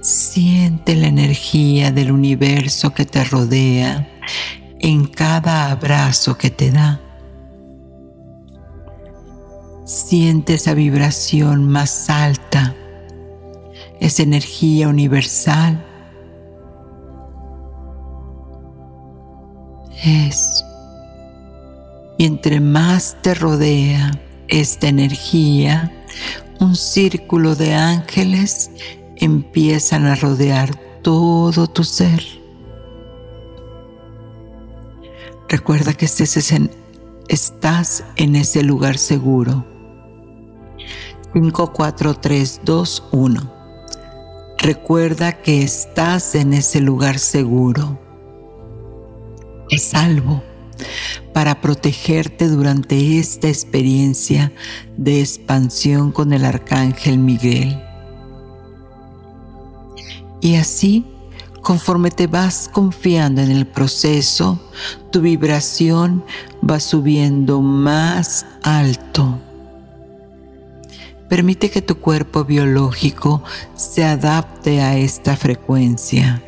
Siente 0.00 0.94
la 0.96 1.08
energía 1.08 1.90
del 1.90 2.12
universo 2.12 2.92
que 2.94 3.04
te 3.04 3.24
rodea 3.24 4.08
en 4.80 5.06
cada 5.06 5.70
abrazo 5.70 6.36
que 6.38 6.50
te 6.50 6.70
da. 6.70 7.00
Siente 9.84 10.54
esa 10.54 10.74
vibración 10.74 11.68
más 11.68 12.08
alta, 12.10 12.74
esa 14.00 14.22
energía 14.22 14.88
universal. 14.88 15.84
Es 20.02 20.63
y 22.16 22.26
entre 22.26 22.60
más 22.60 23.16
te 23.22 23.34
rodea 23.34 24.20
esta 24.48 24.88
energía, 24.88 25.92
un 26.60 26.76
círculo 26.76 27.56
de 27.56 27.74
ángeles 27.74 28.70
empiezan 29.16 30.06
a 30.06 30.14
rodear 30.14 30.76
todo 31.02 31.66
tu 31.66 31.84
ser. 31.84 32.22
Recuerda 35.48 35.92
que 35.94 36.06
estás 37.28 38.04
en 38.16 38.36
ese 38.36 38.62
lugar 38.62 38.98
seguro. 38.98 39.66
5, 41.32 41.72
4, 41.72 42.14
3, 42.14 42.60
2, 42.64 43.08
1. 43.10 43.52
Recuerda 44.58 45.32
que 45.32 45.62
estás 45.62 46.34
en 46.34 46.54
ese 46.54 46.80
lugar 46.80 47.18
seguro. 47.18 47.98
Es 49.68 49.82
salvo 49.82 50.42
para 51.32 51.60
protegerte 51.60 52.48
durante 52.48 53.18
esta 53.18 53.48
experiencia 53.48 54.52
de 54.96 55.20
expansión 55.20 56.12
con 56.12 56.32
el 56.32 56.44
arcángel 56.44 57.18
Miguel. 57.18 57.80
Y 60.40 60.56
así, 60.56 61.06
conforme 61.62 62.10
te 62.10 62.26
vas 62.26 62.68
confiando 62.72 63.40
en 63.40 63.50
el 63.50 63.66
proceso, 63.66 64.60
tu 65.10 65.20
vibración 65.20 66.24
va 66.68 66.80
subiendo 66.80 67.60
más 67.60 68.46
alto. 68.62 69.38
Permite 71.28 71.70
que 71.70 71.82
tu 71.82 71.96
cuerpo 71.96 72.44
biológico 72.44 73.42
se 73.74 74.04
adapte 74.04 74.82
a 74.82 74.96
esta 74.96 75.36
frecuencia 75.36 76.42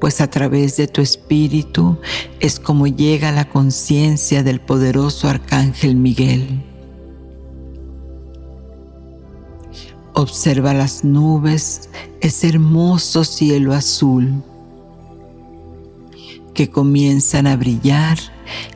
pues 0.00 0.20
a 0.20 0.28
través 0.28 0.76
de 0.76 0.88
tu 0.88 1.02
espíritu 1.02 1.98
es 2.40 2.58
como 2.58 2.86
llega 2.86 3.32
la 3.32 3.48
conciencia 3.48 4.42
del 4.42 4.60
poderoso 4.60 5.28
arcángel 5.28 5.94
Miguel. 5.94 6.64
Observa 10.14 10.74
las 10.74 11.04
nubes, 11.04 11.90
ese 12.20 12.48
hermoso 12.48 13.24
cielo 13.24 13.74
azul 13.74 14.42
que 16.54 16.70
comienzan 16.70 17.46
a 17.46 17.56
brillar 17.56 18.18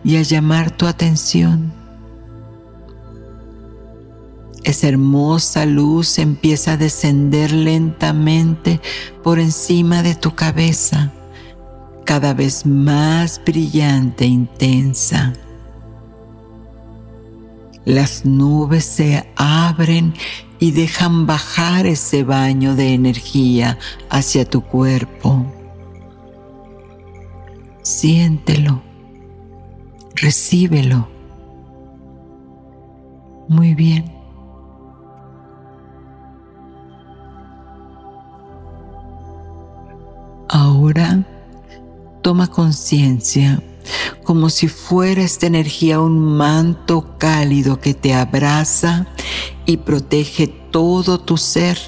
y 0.04 0.16
a 0.16 0.22
llamar 0.22 0.76
tu 0.76 0.86
atención. 0.86 1.83
Esa 4.64 4.88
hermosa 4.88 5.66
luz 5.66 6.18
empieza 6.18 6.72
a 6.72 6.76
descender 6.78 7.52
lentamente 7.52 8.80
por 9.22 9.38
encima 9.38 10.02
de 10.02 10.14
tu 10.14 10.34
cabeza, 10.34 11.12
cada 12.04 12.32
vez 12.32 12.64
más 12.64 13.40
brillante 13.44 14.24
e 14.24 14.28
intensa. 14.28 15.34
Las 17.84 18.24
nubes 18.24 18.86
se 18.86 19.28
abren 19.36 20.14
y 20.58 20.70
dejan 20.70 21.26
bajar 21.26 21.84
ese 21.84 22.24
baño 22.24 22.74
de 22.74 22.94
energía 22.94 23.78
hacia 24.08 24.48
tu 24.48 24.62
cuerpo. 24.62 25.44
Siéntelo, 27.82 28.82
recíbelo. 30.14 31.06
Muy 33.46 33.74
bien. 33.74 34.13
Ahora 40.94 41.24
toma 42.22 42.46
conciencia 42.46 43.60
como 44.22 44.48
si 44.48 44.68
fuera 44.68 45.22
esta 45.22 45.46
energía 45.46 46.00
un 46.00 46.18
manto 46.18 47.18
cálido 47.18 47.80
que 47.80 47.94
te 47.94 48.14
abraza 48.14 49.06
y 49.66 49.78
protege 49.78 50.46
todo 50.46 51.18
tu 51.18 51.36
ser, 51.36 51.78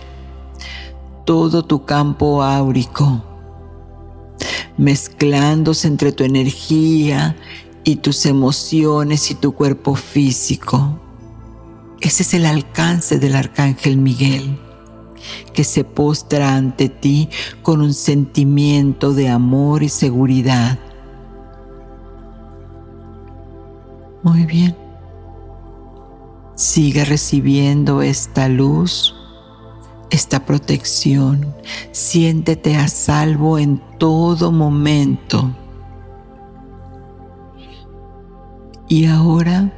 todo 1.24 1.64
tu 1.64 1.84
campo 1.84 2.42
áurico, 2.42 3.24
mezclándose 4.76 5.86
entre 5.86 6.12
tu 6.12 6.24
energía 6.24 7.36
y 7.84 7.96
tus 7.96 8.26
emociones 8.26 9.30
y 9.30 9.36
tu 9.36 9.54
cuerpo 9.54 9.94
físico. 9.94 11.00
Ese 12.00 12.24
es 12.24 12.34
el 12.34 12.44
alcance 12.44 13.18
del 13.18 13.36
arcángel 13.36 13.96
Miguel 13.96 14.65
que 15.52 15.64
se 15.64 15.84
postra 15.84 16.54
ante 16.54 16.88
ti 16.88 17.28
con 17.62 17.80
un 17.80 17.94
sentimiento 17.94 19.14
de 19.14 19.28
amor 19.28 19.82
y 19.82 19.88
seguridad. 19.88 20.78
Muy 24.22 24.44
bien. 24.44 24.76
Sigue 26.56 27.04
recibiendo 27.04 28.02
esta 28.02 28.48
luz, 28.48 29.14
esta 30.10 30.44
protección. 30.44 31.54
Siéntete 31.92 32.76
a 32.76 32.88
salvo 32.88 33.58
en 33.58 33.80
todo 33.98 34.50
momento. 34.50 35.54
Y 38.88 39.06
ahora, 39.06 39.72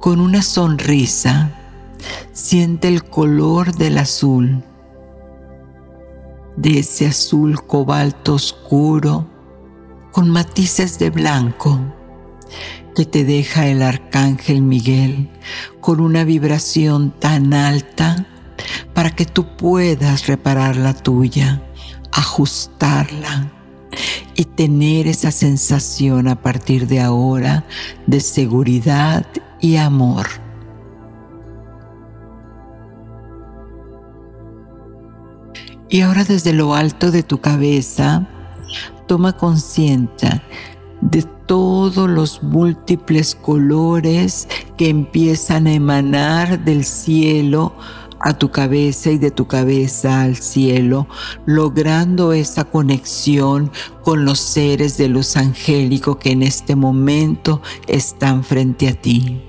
con 0.00 0.20
una 0.20 0.42
sonrisa, 0.42 1.52
siente 2.32 2.88
el 2.88 3.04
color 3.04 3.74
del 3.74 3.98
azul 3.98 4.64
de 6.62 6.78
ese 6.78 7.08
azul 7.08 7.60
cobalto 7.66 8.34
oscuro 8.34 9.26
con 10.12 10.30
matices 10.30 10.96
de 11.00 11.10
blanco 11.10 11.80
que 12.94 13.04
te 13.04 13.24
deja 13.24 13.66
el 13.66 13.82
arcángel 13.82 14.62
Miguel 14.62 15.28
con 15.80 15.98
una 15.98 16.22
vibración 16.22 17.10
tan 17.18 17.52
alta 17.52 18.26
para 18.94 19.10
que 19.10 19.26
tú 19.26 19.56
puedas 19.56 20.28
reparar 20.28 20.76
la 20.76 20.94
tuya, 20.94 21.64
ajustarla 22.12 23.50
y 24.36 24.44
tener 24.44 25.08
esa 25.08 25.32
sensación 25.32 26.28
a 26.28 26.40
partir 26.42 26.86
de 26.86 27.00
ahora 27.00 27.64
de 28.06 28.20
seguridad 28.20 29.26
y 29.60 29.76
amor. 29.76 30.28
Y 35.92 36.00
ahora 36.00 36.24
desde 36.24 36.54
lo 36.54 36.74
alto 36.74 37.10
de 37.10 37.22
tu 37.22 37.42
cabeza, 37.42 38.26
toma 39.06 39.36
conciencia 39.36 40.42
de 41.02 41.22
todos 41.22 42.08
los 42.08 42.42
múltiples 42.42 43.34
colores 43.34 44.48
que 44.78 44.88
empiezan 44.88 45.66
a 45.66 45.74
emanar 45.74 46.64
del 46.64 46.86
cielo 46.86 47.74
a 48.20 48.38
tu 48.38 48.50
cabeza 48.50 49.10
y 49.10 49.18
de 49.18 49.30
tu 49.30 49.46
cabeza 49.46 50.22
al 50.22 50.36
cielo, 50.36 51.08
logrando 51.44 52.32
esa 52.32 52.64
conexión 52.64 53.70
con 54.02 54.24
los 54.24 54.38
seres 54.38 54.96
de 54.96 55.08
luz 55.08 55.36
angélico 55.36 56.18
que 56.18 56.30
en 56.30 56.42
este 56.42 56.74
momento 56.74 57.60
están 57.86 58.44
frente 58.44 58.88
a 58.88 58.94
ti, 58.94 59.42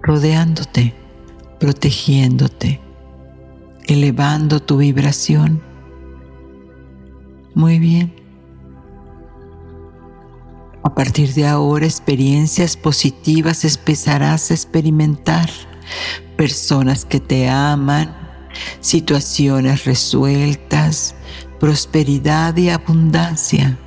rodeándote, 0.00 0.94
protegiéndote, 1.58 2.80
elevando 3.90 4.60
tu 4.60 4.78
vibración. 4.78 5.62
Muy 7.54 7.78
bien. 7.78 8.14
A 10.82 10.94
partir 10.94 11.34
de 11.34 11.46
ahora 11.46 11.84
experiencias 11.84 12.76
positivas 12.76 13.64
empezarás 13.64 14.50
a 14.50 14.54
experimentar 14.54 15.50
personas 16.36 17.04
que 17.04 17.20
te 17.20 17.48
aman, 17.48 18.16
situaciones 18.80 19.84
resueltas, 19.84 21.14
prosperidad 21.58 22.56
y 22.56 22.70
abundancia. 22.70 23.78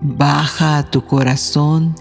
Baja 0.00 0.78
a 0.78 0.90
tu 0.90 1.04
corazón 1.04 1.94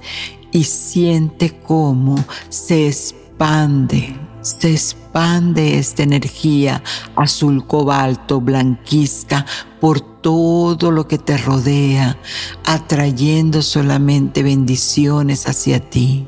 y 0.52 0.64
siente 0.64 1.60
cómo 1.60 2.16
se 2.48 2.88
expande, 2.88 4.16
se 4.46 4.72
expande 4.72 5.80
esta 5.80 6.04
energía 6.04 6.84
azul 7.16 7.66
cobalto, 7.66 8.40
blanquizca 8.40 9.46
por 9.82 10.00
todo 10.00 10.92
lo 10.92 11.08
que 11.08 11.18
te 11.18 11.36
rodea, 11.38 12.18
atrayendo 12.64 13.64
solamente 13.64 14.44
bendiciones 14.44 15.48
hacia 15.48 15.80
ti. 15.80 16.28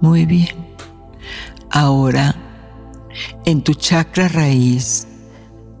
Muy 0.00 0.26
bien. 0.26 0.66
Ahora, 1.70 2.34
en 3.44 3.62
tu 3.62 3.74
chakra 3.74 4.26
raíz, 4.26 5.06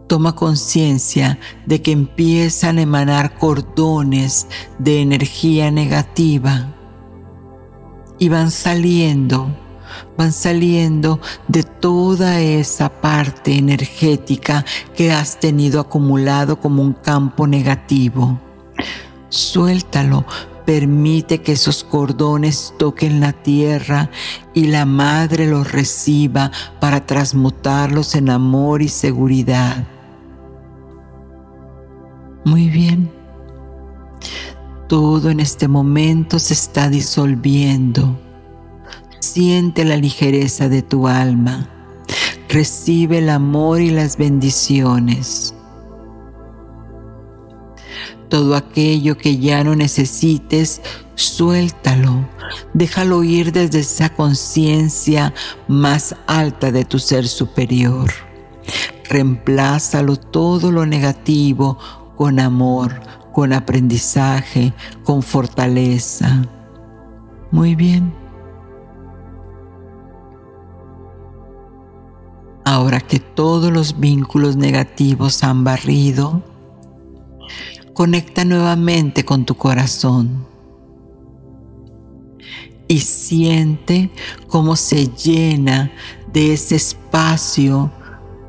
toma 0.06 0.36
conciencia 0.36 1.40
de 1.66 1.82
que 1.82 1.90
empiezan 1.90 2.78
a 2.78 2.82
emanar 2.82 3.36
cordones 3.36 4.46
de 4.78 5.00
energía 5.00 5.72
negativa 5.72 6.72
y 8.18 8.28
van 8.28 8.52
saliendo, 8.52 9.65
van 10.16 10.32
saliendo 10.32 11.20
de 11.48 11.62
toda 11.62 12.40
esa 12.40 12.88
parte 12.88 13.56
energética 13.56 14.64
que 14.94 15.12
has 15.12 15.38
tenido 15.38 15.80
acumulado 15.80 16.60
como 16.60 16.82
un 16.82 16.92
campo 16.92 17.46
negativo. 17.46 18.40
Suéltalo, 19.28 20.24
Permite 20.66 21.42
que 21.42 21.52
esos 21.52 21.84
cordones 21.84 22.74
toquen 22.76 23.20
la 23.20 23.32
tierra 23.32 24.10
y 24.52 24.66
la 24.66 24.84
madre 24.84 25.46
los 25.46 25.70
reciba 25.70 26.50
para 26.80 27.06
transmutarlos 27.06 28.16
en 28.16 28.30
amor 28.30 28.82
y 28.82 28.88
seguridad. 28.88 29.86
Muy 32.44 32.68
bien. 32.68 33.12
Todo 34.88 35.30
en 35.30 35.38
este 35.38 35.68
momento 35.68 36.40
se 36.40 36.54
está 36.54 36.88
disolviendo. 36.88 38.18
Siente 39.20 39.84
la 39.84 39.96
ligereza 39.96 40.68
de 40.68 40.82
tu 40.82 41.08
alma. 41.08 41.68
Recibe 42.48 43.18
el 43.18 43.30
amor 43.30 43.80
y 43.80 43.90
las 43.90 44.16
bendiciones 44.16 45.56
todo 48.28 48.56
aquello 48.56 49.16
que 49.16 49.38
ya 49.38 49.64
no 49.64 49.74
necesites, 49.74 50.80
suéltalo. 51.14 52.28
Déjalo 52.74 53.24
ir 53.24 53.52
desde 53.52 53.80
esa 53.80 54.10
conciencia 54.10 55.32
más 55.68 56.14
alta 56.26 56.70
de 56.70 56.84
tu 56.84 56.98
ser 56.98 57.26
superior. 57.26 58.10
Reemplázalo 59.08 60.16
todo 60.16 60.72
lo 60.72 60.86
negativo 60.86 61.78
con 62.16 62.40
amor, 62.40 63.00
con 63.32 63.52
aprendizaje, 63.52 64.72
con 65.04 65.22
fortaleza. 65.22 66.42
Muy 67.50 67.74
bien. 67.74 68.25
Ahora 72.68 73.00
que 73.00 73.20
todos 73.20 73.72
los 73.72 74.00
vínculos 74.00 74.56
negativos 74.56 75.44
han 75.44 75.62
barrido, 75.62 76.42
conecta 77.94 78.44
nuevamente 78.44 79.24
con 79.24 79.44
tu 79.44 79.54
corazón 79.54 80.44
y 82.88 82.98
siente 82.98 84.10
cómo 84.48 84.74
se 84.74 85.06
llena 85.06 85.92
de 86.32 86.54
ese 86.54 86.74
espacio 86.74 87.92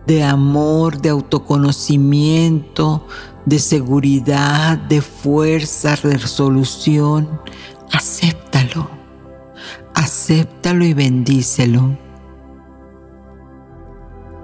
de 0.07 0.23
amor, 0.23 0.99
de 0.99 1.09
autoconocimiento, 1.09 3.05
de 3.45 3.59
seguridad, 3.59 4.79
de 4.79 5.01
fuerza, 5.01 5.95
resolución. 5.95 7.39
Acéptalo, 7.91 8.89
acéptalo 9.93 10.85
y 10.85 10.95
bendícelo. 10.95 12.06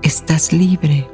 Estás 0.04 0.54
libre. 0.54 1.08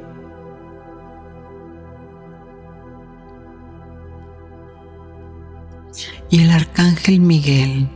Y 6.28 6.42
el 6.42 6.50
arcángel 6.50 7.20
Miguel 7.20 7.88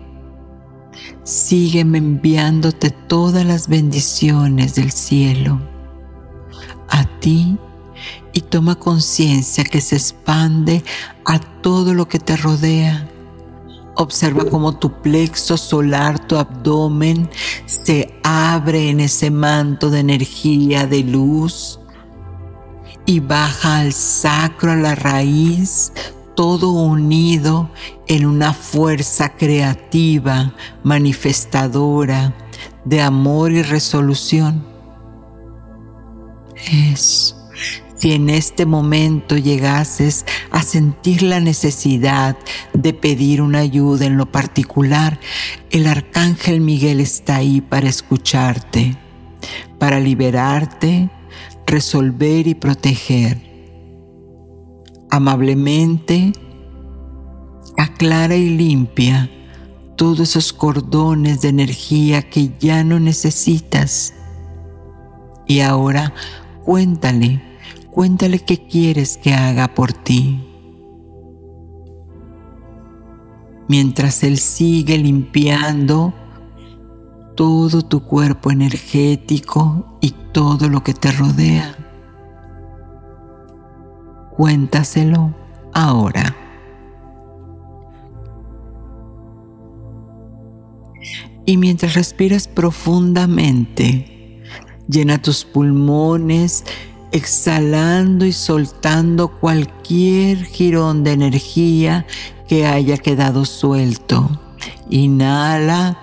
sigue 1.24 1.80
enviándote 1.80 2.90
todas 2.90 3.44
las 3.44 3.68
bendiciones 3.68 4.74
del 4.74 4.90
cielo 4.90 5.60
a 6.88 7.04
ti 7.20 7.58
y 8.32 8.40
toma 8.40 8.76
conciencia 8.76 9.64
que 9.64 9.80
se 9.80 9.96
expande 9.96 10.84
a 11.24 11.38
todo 11.38 11.94
lo 11.94 12.08
que 12.08 12.18
te 12.18 12.36
rodea. 12.36 13.08
Observa 13.96 14.44
cómo 14.44 14.76
tu 14.76 15.02
plexo 15.02 15.56
solar, 15.56 16.26
tu 16.26 16.36
abdomen, 16.36 17.30
se 17.66 18.20
abre 18.24 18.90
en 18.90 19.00
ese 19.00 19.30
manto 19.30 19.90
de 19.90 20.00
energía, 20.00 20.86
de 20.86 21.04
luz, 21.04 21.78
y 23.06 23.20
baja 23.20 23.78
al 23.78 23.92
sacro, 23.92 24.72
a 24.72 24.76
la 24.76 24.94
raíz, 24.94 25.92
todo 26.34 26.70
unido 26.70 27.70
en 28.08 28.26
una 28.26 28.52
fuerza 28.52 29.36
creativa, 29.36 30.54
manifestadora 30.82 32.34
de 32.84 33.00
amor 33.00 33.52
y 33.52 33.62
resolución. 33.62 34.66
Es 36.56 37.33
Si 38.04 38.12
en 38.12 38.28
este 38.28 38.66
momento 38.66 39.38
llegases 39.38 40.26
a 40.50 40.60
sentir 40.60 41.22
la 41.22 41.40
necesidad 41.40 42.36
de 42.74 42.92
pedir 42.92 43.40
una 43.40 43.60
ayuda 43.60 44.04
en 44.04 44.18
lo 44.18 44.30
particular, 44.30 45.18
el 45.70 45.86
arcángel 45.86 46.60
Miguel 46.60 47.00
está 47.00 47.36
ahí 47.36 47.62
para 47.62 47.88
escucharte, 47.88 48.98
para 49.78 50.00
liberarte, 50.00 51.08
resolver 51.66 52.46
y 52.46 52.54
proteger 52.54 53.40
amablemente, 55.10 56.32
aclara 57.78 58.36
y 58.36 58.50
limpia 58.50 59.30
todos 59.96 60.20
esos 60.20 60.52
cordones 60.52 61.40
de 61.40 61.48
energía 61.48 62.20
que 62.20 62.50
ya 62.60 62.84
no 62.84 63.00
necesitas. 63.00 64.12
Y 65.46 65.60
ahora 65.60 66.12
cuéntale, 66.66 67.53
cuéntale 67.94 68.40
qué 68.40 68.66
quieres 68.66 69.16
que 69.16 69.32
haga 69.32 69.68
por 69.68 69.92
ti. 69.92 70.44
Mientras 73.68 74.22
Él 74.24 74.38
sigue 74.38 74.98
limpiando 74.98 76.12
todo 77.34 77.82
tu 77.82 78.04
cuerpo 78.04 78.50
energético 78.50 79.98
y 80.02 80.10
todo 80.32 80.68
lo 80.68 80.82
que 80.82 80.92
te 80.92 81.10
rodea 81.12 81.84
cuéntaselo 84.36 85.34
ahora. 85.72 86.36
Y 91.46 91.56
mientras 91.56 91.94
respiras 91.94 92.48
profundamente, 92.48 94.42
llena 94.88 95.20
tus 95.20 95.44
pulmones 95.44 96.64
exhalando 97.14 98.26
y 98.26 98.32
soltando 98.32 99.28
cualquier 99.28 100.44
jirón 100.44 101.04
de 101.04 101.12
energía 101.12 102.06
que 102.48 102.66
haya 102.66 102.98
quedado 102.98 103.44
suelto. 103.44 104.28
Inhala 104.90 105.96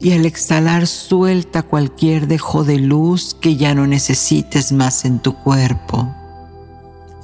y 0.00 0.10
al 0.10 0.26
exhalar 0.26 0.88
suelta 0.88 1.62
cualquier 1.62 2.26
dejo 2.26 2.64
de 2.64 2.80
luz 2.80 3.36
que 3.40 3.54
ya 3.54 3.76
no 3.76 3.86
necesites 3.86 4.72
más 4.72 5.04
en 5.04 5.20
tu 5.20 5.34
cuerpo. 5.34 6.12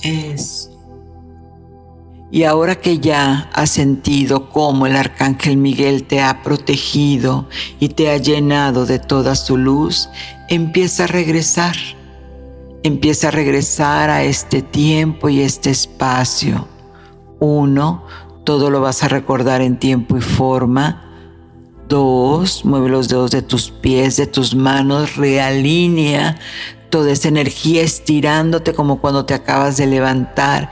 Es. 0.03 0.71
Y 2.31 2.45
ahora 2.45 2.77
que 2.77 3.01
ya 3.01 3.51
has 3.55 3.71
sentido 3.71 4.51
cómo 4.51 4.87
el 4.87 4.95
arcángel 4.95 5.57
Miguel 5.57 6.05
te 6.05 6.21
ha 6.21 6.45
protegido 6.45 7.49
y 7.81 7.88
te 7.88 8.11
ha 8.12 8.19
llenado 8.19 8.87
de 8.87 9.01
toda 9.01 9.35
su 9.35 9.57
luz, 9.57 10.09
empieza 10.49 11.05
a 11.05 11.09
regresar. 11.09 11.75
Empieza 12.83 13.29
a 13.29 13.33
regresar 13.33 14.11
a 14.11 14.23
este 14.23 14.62
tiempo 14.62 15.29
y 15.29 15.41
este 15.41 15.71
espacio. 15.71 16.69
Uno, 17.41 18.05
todo 18.45 18.71
lo 18.71 18.81
vas 18.81 19.03
a 19.03 19.09
recordar 19.09 19.61
en 19.61 19.79
tiempo 19.79 20.17
y 20.17 20.21
forma. 20.21 21.05
Dos, 21.88 22.64
mueve 22.64 22.88
los 22.88 23.09
dedos 23.09 23.31
de 23.31 23.43
tus 23.43 23.71
pies, 23.71 24.17
de 24.17 24.27
tus 24.27 24.55
manos, 24.55 25.17
realinea 25.17 26.38
toda 26.91 27.12
esa 27.12 27.29
energía 27.29 27.83
estirándote 27.83 28.73
como 28.75 29.01
cuando 29.01 29.25
te 29.25 29.35
acabas 29.35 29.77
de 29.77 29.87
levantar. 29.87 30.71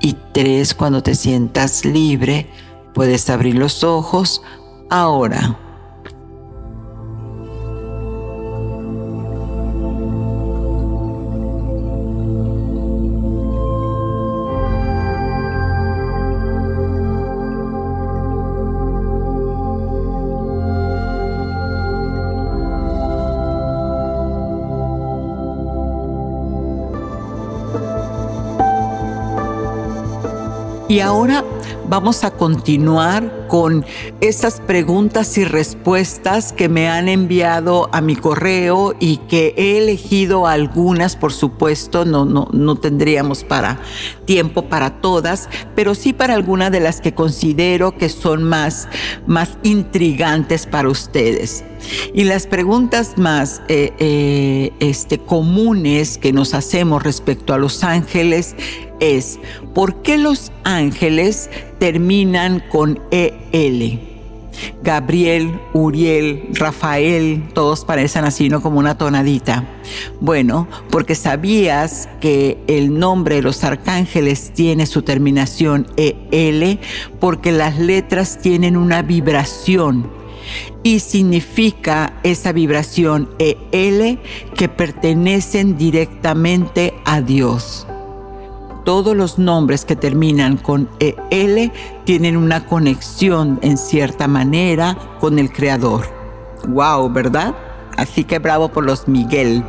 Y 0.00 0.16
tres, 0.32 0.74
cuando 0.74 1.02
te 1.02 1.14
sientas 1.14 1.84
libre, 1.84 2.48
puedes 2.94 3.30
abrir 3.30 3.56
los 3.56 3.84
ojos 3.84 4.42
ahora. 4.90 5.58
Y 30.92 31.00
ahora 31.00 31.42
vamos 31.88 32.22
a 32.22 32.32
continuar 32.32 33.46
con 33.48 33.82
esas 34.20 34.60
preguntas 34.60 35.38
y 35.38 35.44
respuestas 35.46 36.52
que 36.52 36.68
me 36.68 36.86
han 36.86 37.08
enviado 37.08 37.88
a 37.94 38.02
mi 38.02 38.14
correo 38.14 38.94
y 39.00 39.16
que 39.16 39.54
he 39.56 39.78
elegido 39.78 40.46
algunas, 40.46 41.16
por 41.16 41.32
supuesto, 41.32 42.04
no, 42.04 42.26
no, 42.26 42.46
no 42.52 42.76
tendríamos 42.76 43.42
para 43.42 43.80
tiempo 44.26 44.66
para 44.68 45.00
todas, 45.00 45.48
pero 45.74 45.94
sí 45.94 46.12
para 46.12 46.34
algunas 46.34 46.70
de 46.70 46.80
las 46.80 47.00
que 47.00 47.14
considero 47.14 47.96
que 47.96 48.10
son 48.10 48.44
más, 48.44 48.86
más 49.26 49.56
intrigantes 49.62 50.66
para 50.66 50.90
ustedes. 50.90 51.64
Y 52.12 52.24
las 52.24 52.46
preguntas 52.46 53.16
más 53.16 53.62
eh, 53.68 53.92
eh, 53.98 54.72
este, 54.80 55.18
comunes 55.18 56.18
que 56.18 56.32
nos 56.32 56.52
hacemos 56.54 57.02
respecto 57.02 57.54
a 57.54 57.58
los 57.58 57.82
ángeles 57.82 58.54
es, 59.02 59.38
¿por 59.74 60.02
qué 60.02 60.16
los 60.16 60.52
ángeles 60.64 61.50
terminan 61.78 62.62
con 62.70 63.00
EL? 63.10 64.12
Gabriel, 64.82 65.58
Uriel, 65.72 66.48
Rafael, 66.52 67.42
todos 67.54 67.84
parecen 67.84 68.24
así, 68.24 68.48
¿no? 68.48 68.62
Como 68.62 68.78
una 68.78 68.96
tonadita. 68.96 69.66
Bueno, 70.20 70.68
porque 70.90 71.14
sabías 71.14 72.08
que 72.20 72.58
el 72.68 72.98
nombre 72.98 73.36
de 73.36 73.42
los 73.42 73.64
arcángeles 73.64 74.52
tiene 74.54 74.86
su 74.86 75.02
terminación 75.02 75.86
EL, 75.96 76.78
porque 77.18 77.50
las 77.50 77.78
letras 77.78 78.38
tienen 78.40 78.76
una 78.76 79.02
vibración 79.02 80.10
y 80.82 81.00
significa 81.00 82.14
esa 82.22 82.52
vibración 82.52 83.28
EL 83.38 84.18
que 84.54 84.68
pertenecen 84.68 85.76
directamente 85.76 86.94
a 87.04 87.20
Dios 87.20 87.86
todos 88.84 89.16
los 89.16 89.38
nombres 89.38 89.84
que 89.84 89.96
terminan 89.96 90.56
con 90.56 90.88
EL 90.98 91.72
tienen 92.04 92.36
una 92.36 92.66
conexión 92.66 93.58
en 93.62 93.76
cierta 93.76 94.28
manera 94.28 94.96
con 95.20 95.38
el 95.38 95.52
Creador. 95.52 96.06
¡Wow! 96.68 97.12
¿Verdad? 97.12 97.54
Así 97.96 98.24
que 98.24 98.38
bravo 98.38 98.68
por 98.68 98.84
los 98.84 99.08
Miguel. 99.08 99.64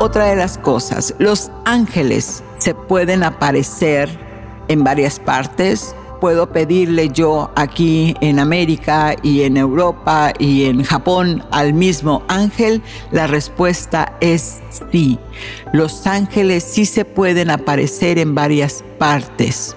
Otra 0.00 0.24
de 0.26 0.36
las 0.36 0.58
cosas, 0.58 1.14
los 1.18 1.50
ángeles 1.64 2.42
se 2.58 2.74
pueden 2.74 3.22
aparecer 3.22 4.18
en 4.68 4.82
varias 4.84 5.20
partes 5.20 5.94
puedo 6.22 6.52
pedirle 6.52 7.08
yo 7.08 7.50
aquí 7.56 8.14
en 8.20 8.38
América 8.38 9.16
y 9.24 9.42
en 9.42 9.56
Europa 9.56 10.32
y 10.38 10.66
en 10.66 10.84
Japón 10.84 11.44
al 11.50 11.74
mismo 11.74 12.22
ángel? 12.28 12.80
La 13.10 13.26
respuesta 13.26 14.16
es 14.20 14.60
sí. 14.92 15.18
Los 15.72 16.06
ángeles 16.06 16.62
sí 16.62 16.86
se 16.86 17.04
pueden 17.04 17.50
aparecer 17.50 18.20
en 18.20 18.36
varias 18.36 18.84
partes. 19.00 19.74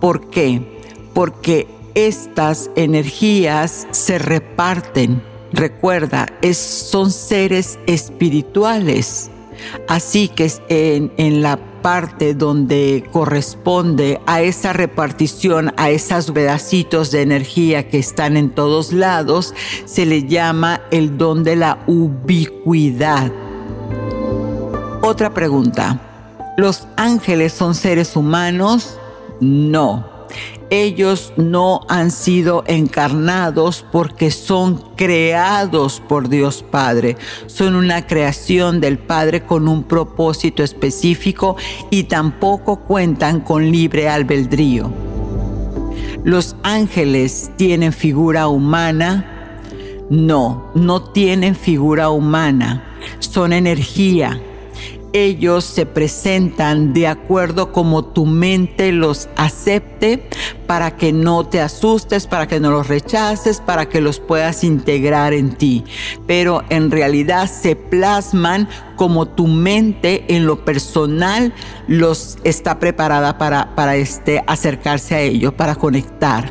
¿Por 0.00 0.30
qué? 0.30 0.62
Porque 1.12 1.66
estas 1.94 2.70
energías 2.74 3.86
se 3.90 4.16
reparten. 4.16 5.22
Recuerda, 5.52 6.26
son 6.54 7.10
seres 7.10 7.78
espirituales. 7.86 9.30
Así 9.88 10.28
que 10.28 10.50
en, 10.70 11.12
en 11.18 11.42
la 11.42 11.58
parte 11.84 12.32
donde 12.32 13.06
corresponde 13.12 14.18
a 14.24 14.40
esa 14.40 14.72
repartición, 14.72 15.74
a 15.76 15.90
esos 15.90 16.30
pedacitos 16.30 17.10
de 17.10 17.20
energía 17.20 17.90
que 17.90 17.98
están 17.98 18.38
en 18.38 18.48
todos 18.48 18.94
lados, 18.94 19.52
se 19.84 20.06
le 20.06 20.26
llama 20.26 20.80
el 20.90 21.18
don 21.18 21.44
de 21.44 21.56
la 21.56 21.84
ubicuidad. 21.86 23.30
Otra 25.02 25.34
pregunta. 25.34 26.00
¿Los 26.56 26.88
ángeles 26.96 27.52
son 27.52 27.74
seres 27.74 28.16
humanos? 28.16 28.98
No 29.42 30.13
ellos 30.82 31.32
no 31.36 31.80
han 31.88 32.10
sido 32.10 32.64
encarnados 32.66 33.84
porque 33.92 34.30
son 34.30 34.82
creados 34.96 36.00
por 36.00 36.28
Dios 36.28 36.64
Padre. 36.68 37.16
Son 37.46 37.74
una 37.74 38.06
creación 38.06 38.80
del 38.80 38.98
Padre 38.98 39.44
con 39.44 39.68
un 39.68 39.84
propósito 39.84 40.62
específico 40.62 41.56
y 41.90 42.04
tampoco 42.04 42.80
cuentan 42.80 43.40
con 43.40 43.70
libre 43.70 44.08
albedrío. 44.08 44.90
¿Los 46.24 46.56
ángeles 46.62 47.50
tienen 47.56 47.92
figura 47.92 48.48
humana? 48.48 49.60
No, 50.10 50.70
no 50.74 51.02
tienen 51.02 51.54
figura 51.54 52.10
humana. 52.10 52.84
Son 53.18 53.52
energía 53.52 54.40
ellos 55.14 55.64
se 55.64 55.86
presentan 55.86 56.92
de 56.92 57.06
acuerdo 57.06 57.72
como 57.72 58.04
tu 58.04 58.26
mente 58.26 58.90
los 58.90 59.28
acepte 59.36 60.28
para 60.66 60.96
que 60.96 61.12
no 61.12 61.46
te 61.46 61.60
asustes, 61.60 62.26
para 62.26 62.48
que 62.48 62.58
no 62.58 62.72
los 62.72 62.88
rechaces, 62.88 63.60
para 63.60 63.88
que 63.88 64.00
los 64.00 64.18
puedas 64.18 64.64
integrar 64.64 65.32
en 65.32 65.54
ti. 65.54 65.84
Pero 66.26 66.64
en 66.68 66.90
realidad 66.90 67.48
se 67.48 67.76
plasman 67.76 68.68
como 68.96 69.28
tu 69.28 69.46
mente 69.46 70.24
en 70.34 70.46
lo 70.46 70.64
personal 70.64 71.54
los 71.86 72.38
está 72.42 72.80
preparada 72.80 73.38
para, 73.38 73.74
para 73.76 73.94
este, 73.94 74.42
acercarse 74.48 75.14
a 75.14 75.20
ellos, 75.20 75.54
para 75.54 75.76
conectar. 75.76 76.50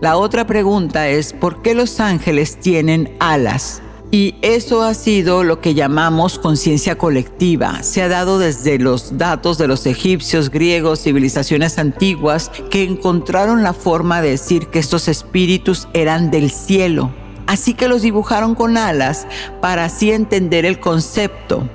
La 0.00 0.16
otra 0.16 0.46
pregunta 0.46 1.08
es, 1.08 1.32
¿por 1.32 1.62
qué 1.62 1.74
los 1.74 2.00
ángeles 2.00 2.58
tienen 2.58 3.16
alas? 3.20 3.82
Y 4.10 4.36
eso 4.40 4.82
ha 4.82 4.94
sido 4.94 5.44
lo 5.44 5.60
que 5.60 5.74
llamamos 5.74 6.38
conciencia 6.38 6.96
colectiva. 6.96 7.82
Se 7.82 8.02
ha 8.02 8.08
dado 8.08 8.38
desde 8.38 8.78
los 8.78 9.18
datos 9.18 9.58
de 9.58 9.68
los 9.68 9.84
egipcios, 9.84 10.48
griegos, 10.48 11.02
civilizaciones 11.02 11.78
antiguas, 11.78 12.50
que 12.70 12.84
encontraron 12.84 13.62
la 13.62 13.74
forma 13.74 14.22
de 14.22 14.30
decir 14.30 14.68
que 14.68 14.78
estos 14.78 15.08
espíritus 15.08 15.88
eran 15.92 16.30
del 16.30 16.50
cielo. 16.50 17.12
Así 17.46 17.74
que 17.74 17.88
los 17.88 18.00
dibujaron 18.00 18.54
con 18.54 18.78
alas 18.78 19.26
para 19.60 19.84
así 19.84 20.10
entender 20.10 20.64
el 20.64 20.80
concepto. 20.80 21.68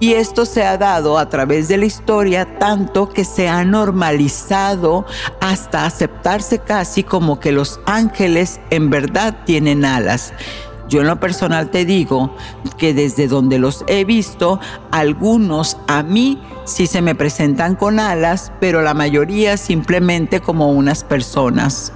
Y 0.00 0.14
esto 0.14 0.44
se 0.46 0.64
ha 0.64 0.76
dado 0.76 1.18
a 1.18 1.30
través 1.30 1.68
de 1.68 1.78
la 1.78 1.86
historia 1.86 2.58
tanto 2.58 3.08
que 3.08 3.24
se 3.24 3.48
ha 3.48 3.64
normalizado 3.64 5.06
hasta 5.40 5.86
aceptarse 5.86 6.58
casi 6.58 7.04
como 7.04 7.40
que 7.40 7.52
los 7.52 7.80
ángeles 7.86 8.60
en 8.70 8.90
verdad 8.90 9.44
tienen 9.46 9.84
alas. 9.84 10.32
Yo 10.90 11.02
en 11.02 11.06
lo 11.06 11.20
personal 11.20 11.70
te 11.70 11.84
digo 11.84 12.34
que 12.76 12.92
desde 12.92 13.28
donde 13.28 13.60
los 13.60 13.84
he 13.86 14.04
visto, 14.04 14.58
algunos 14.90 15.76
a 15.86 16.02
mí 16.02 16.42
sí 16.64 16.88
se 16.88 17.00
me 17.00 17.14
presentan 17.14 17.76
con 17.76 18.00
alas, 18.00 18.50
pero 18.58 18.82
la 18.82 18.92
mayoría 18.92 19.56
simplemente 19.56 20.40
como 20.40 20.72
unas 20.72 21.04
personas 21.04 21.92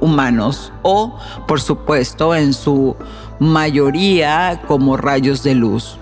humanos 0.00 0.72
o, 0.80 1.18
por 1.46 1.60
supuesto, 1.60 2.34
en 2.34 2.54
su 2.54 2.96
mayoría 3.40 4.62
como 4.66 4.96
rayos 4.96 5.42
de 5.42 5.54
luz. 5.54 5.98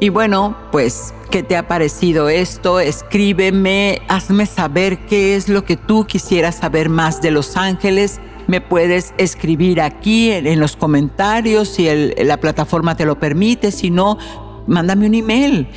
Y 0.00 0.08
bueno, 0.08 0.56
pues, 0.72 1.14
¿qué 1.30 1.44
te 1.44 1.56
ha 1.56 1.68
parecido 1.68 2.28
esto? 2.28 2.80
Escríbeme, 2.80 4.02
hazme 4.08 4.46
saber 4.46 5.06
qué 5.06 5.36
es 5.36 5.48
lo 5.48 5.64
que 5.64 5.76
tú 5.76 6.06
quisieras 6.06 6.56
saber 6.56 6.88
más 6.88 7.22
de 7.22 7.30
los 7.30 7.56
ángeles 7.56 8.20
me 8.52 8.60
puedes 8.60 9.14
escribir 9.16 9.80
aquí 9.80 10.30
en, 10.30 10.60
los 10.60 10.76
comentarios 10.76 11.68
si 11.68 11.88
la 12.22 12.36
plataforma 12.36 12.94
te 12.94 13.06
lo 13.06 13.18
permite, 13.18 13.70
si 13.70 13.88
no, 13.88 14.18
mándame 14.66 15.06
un 15.06 15.14
email, 15.14 15.68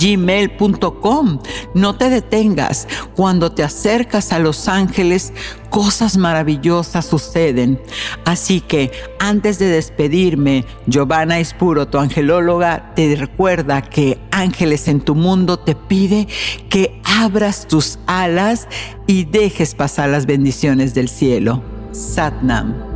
gmail.com 0.00 1.38
No 1.74 1.96
te 1.96 2.10
detengas. 2.10 2.88
Cuando 3.14 3.52
te 3.52 3.62
acercas 3.62 4.32
a 4.32 4.38
los 4.38 4.68
ángeles, 4.68 5.32
cosas 5.70 6.16
maravillosas 6.16 7.06
suceden. 7.06 7.80
Así 8.24 8.60
que 8.60 8.90
antes 9.18 9.58
de 9.58 9.66
despedirme, 9.66 10.64
Giovanna 10.86 11.40
Ispuro, 11.40 11.88
tu 11.88 11.98
angelóloga, 11.98 12.94
te 12.94 13.14
recuerda 13.16 13.82
que 13.82 14.18
Ángeles 14.38 14.86
en 14.86 15.00
tu 15.00 15.16
mundo 15.16 15.58
te 15.58 15.74
pide 15.74 16.28
que 16.68 17.00
abras 17.04 17.66
tus 17.66 17.98
alas 18.06 18.68
y 19.08 19.24
dejes 19.24 19.74
pasar 19.74 20.10
las 20.10 20.26
bendiciones 20.26 20.94
del 20.94 21.08
cielo. 21.08 21.62
Satnam. 21.90 22.87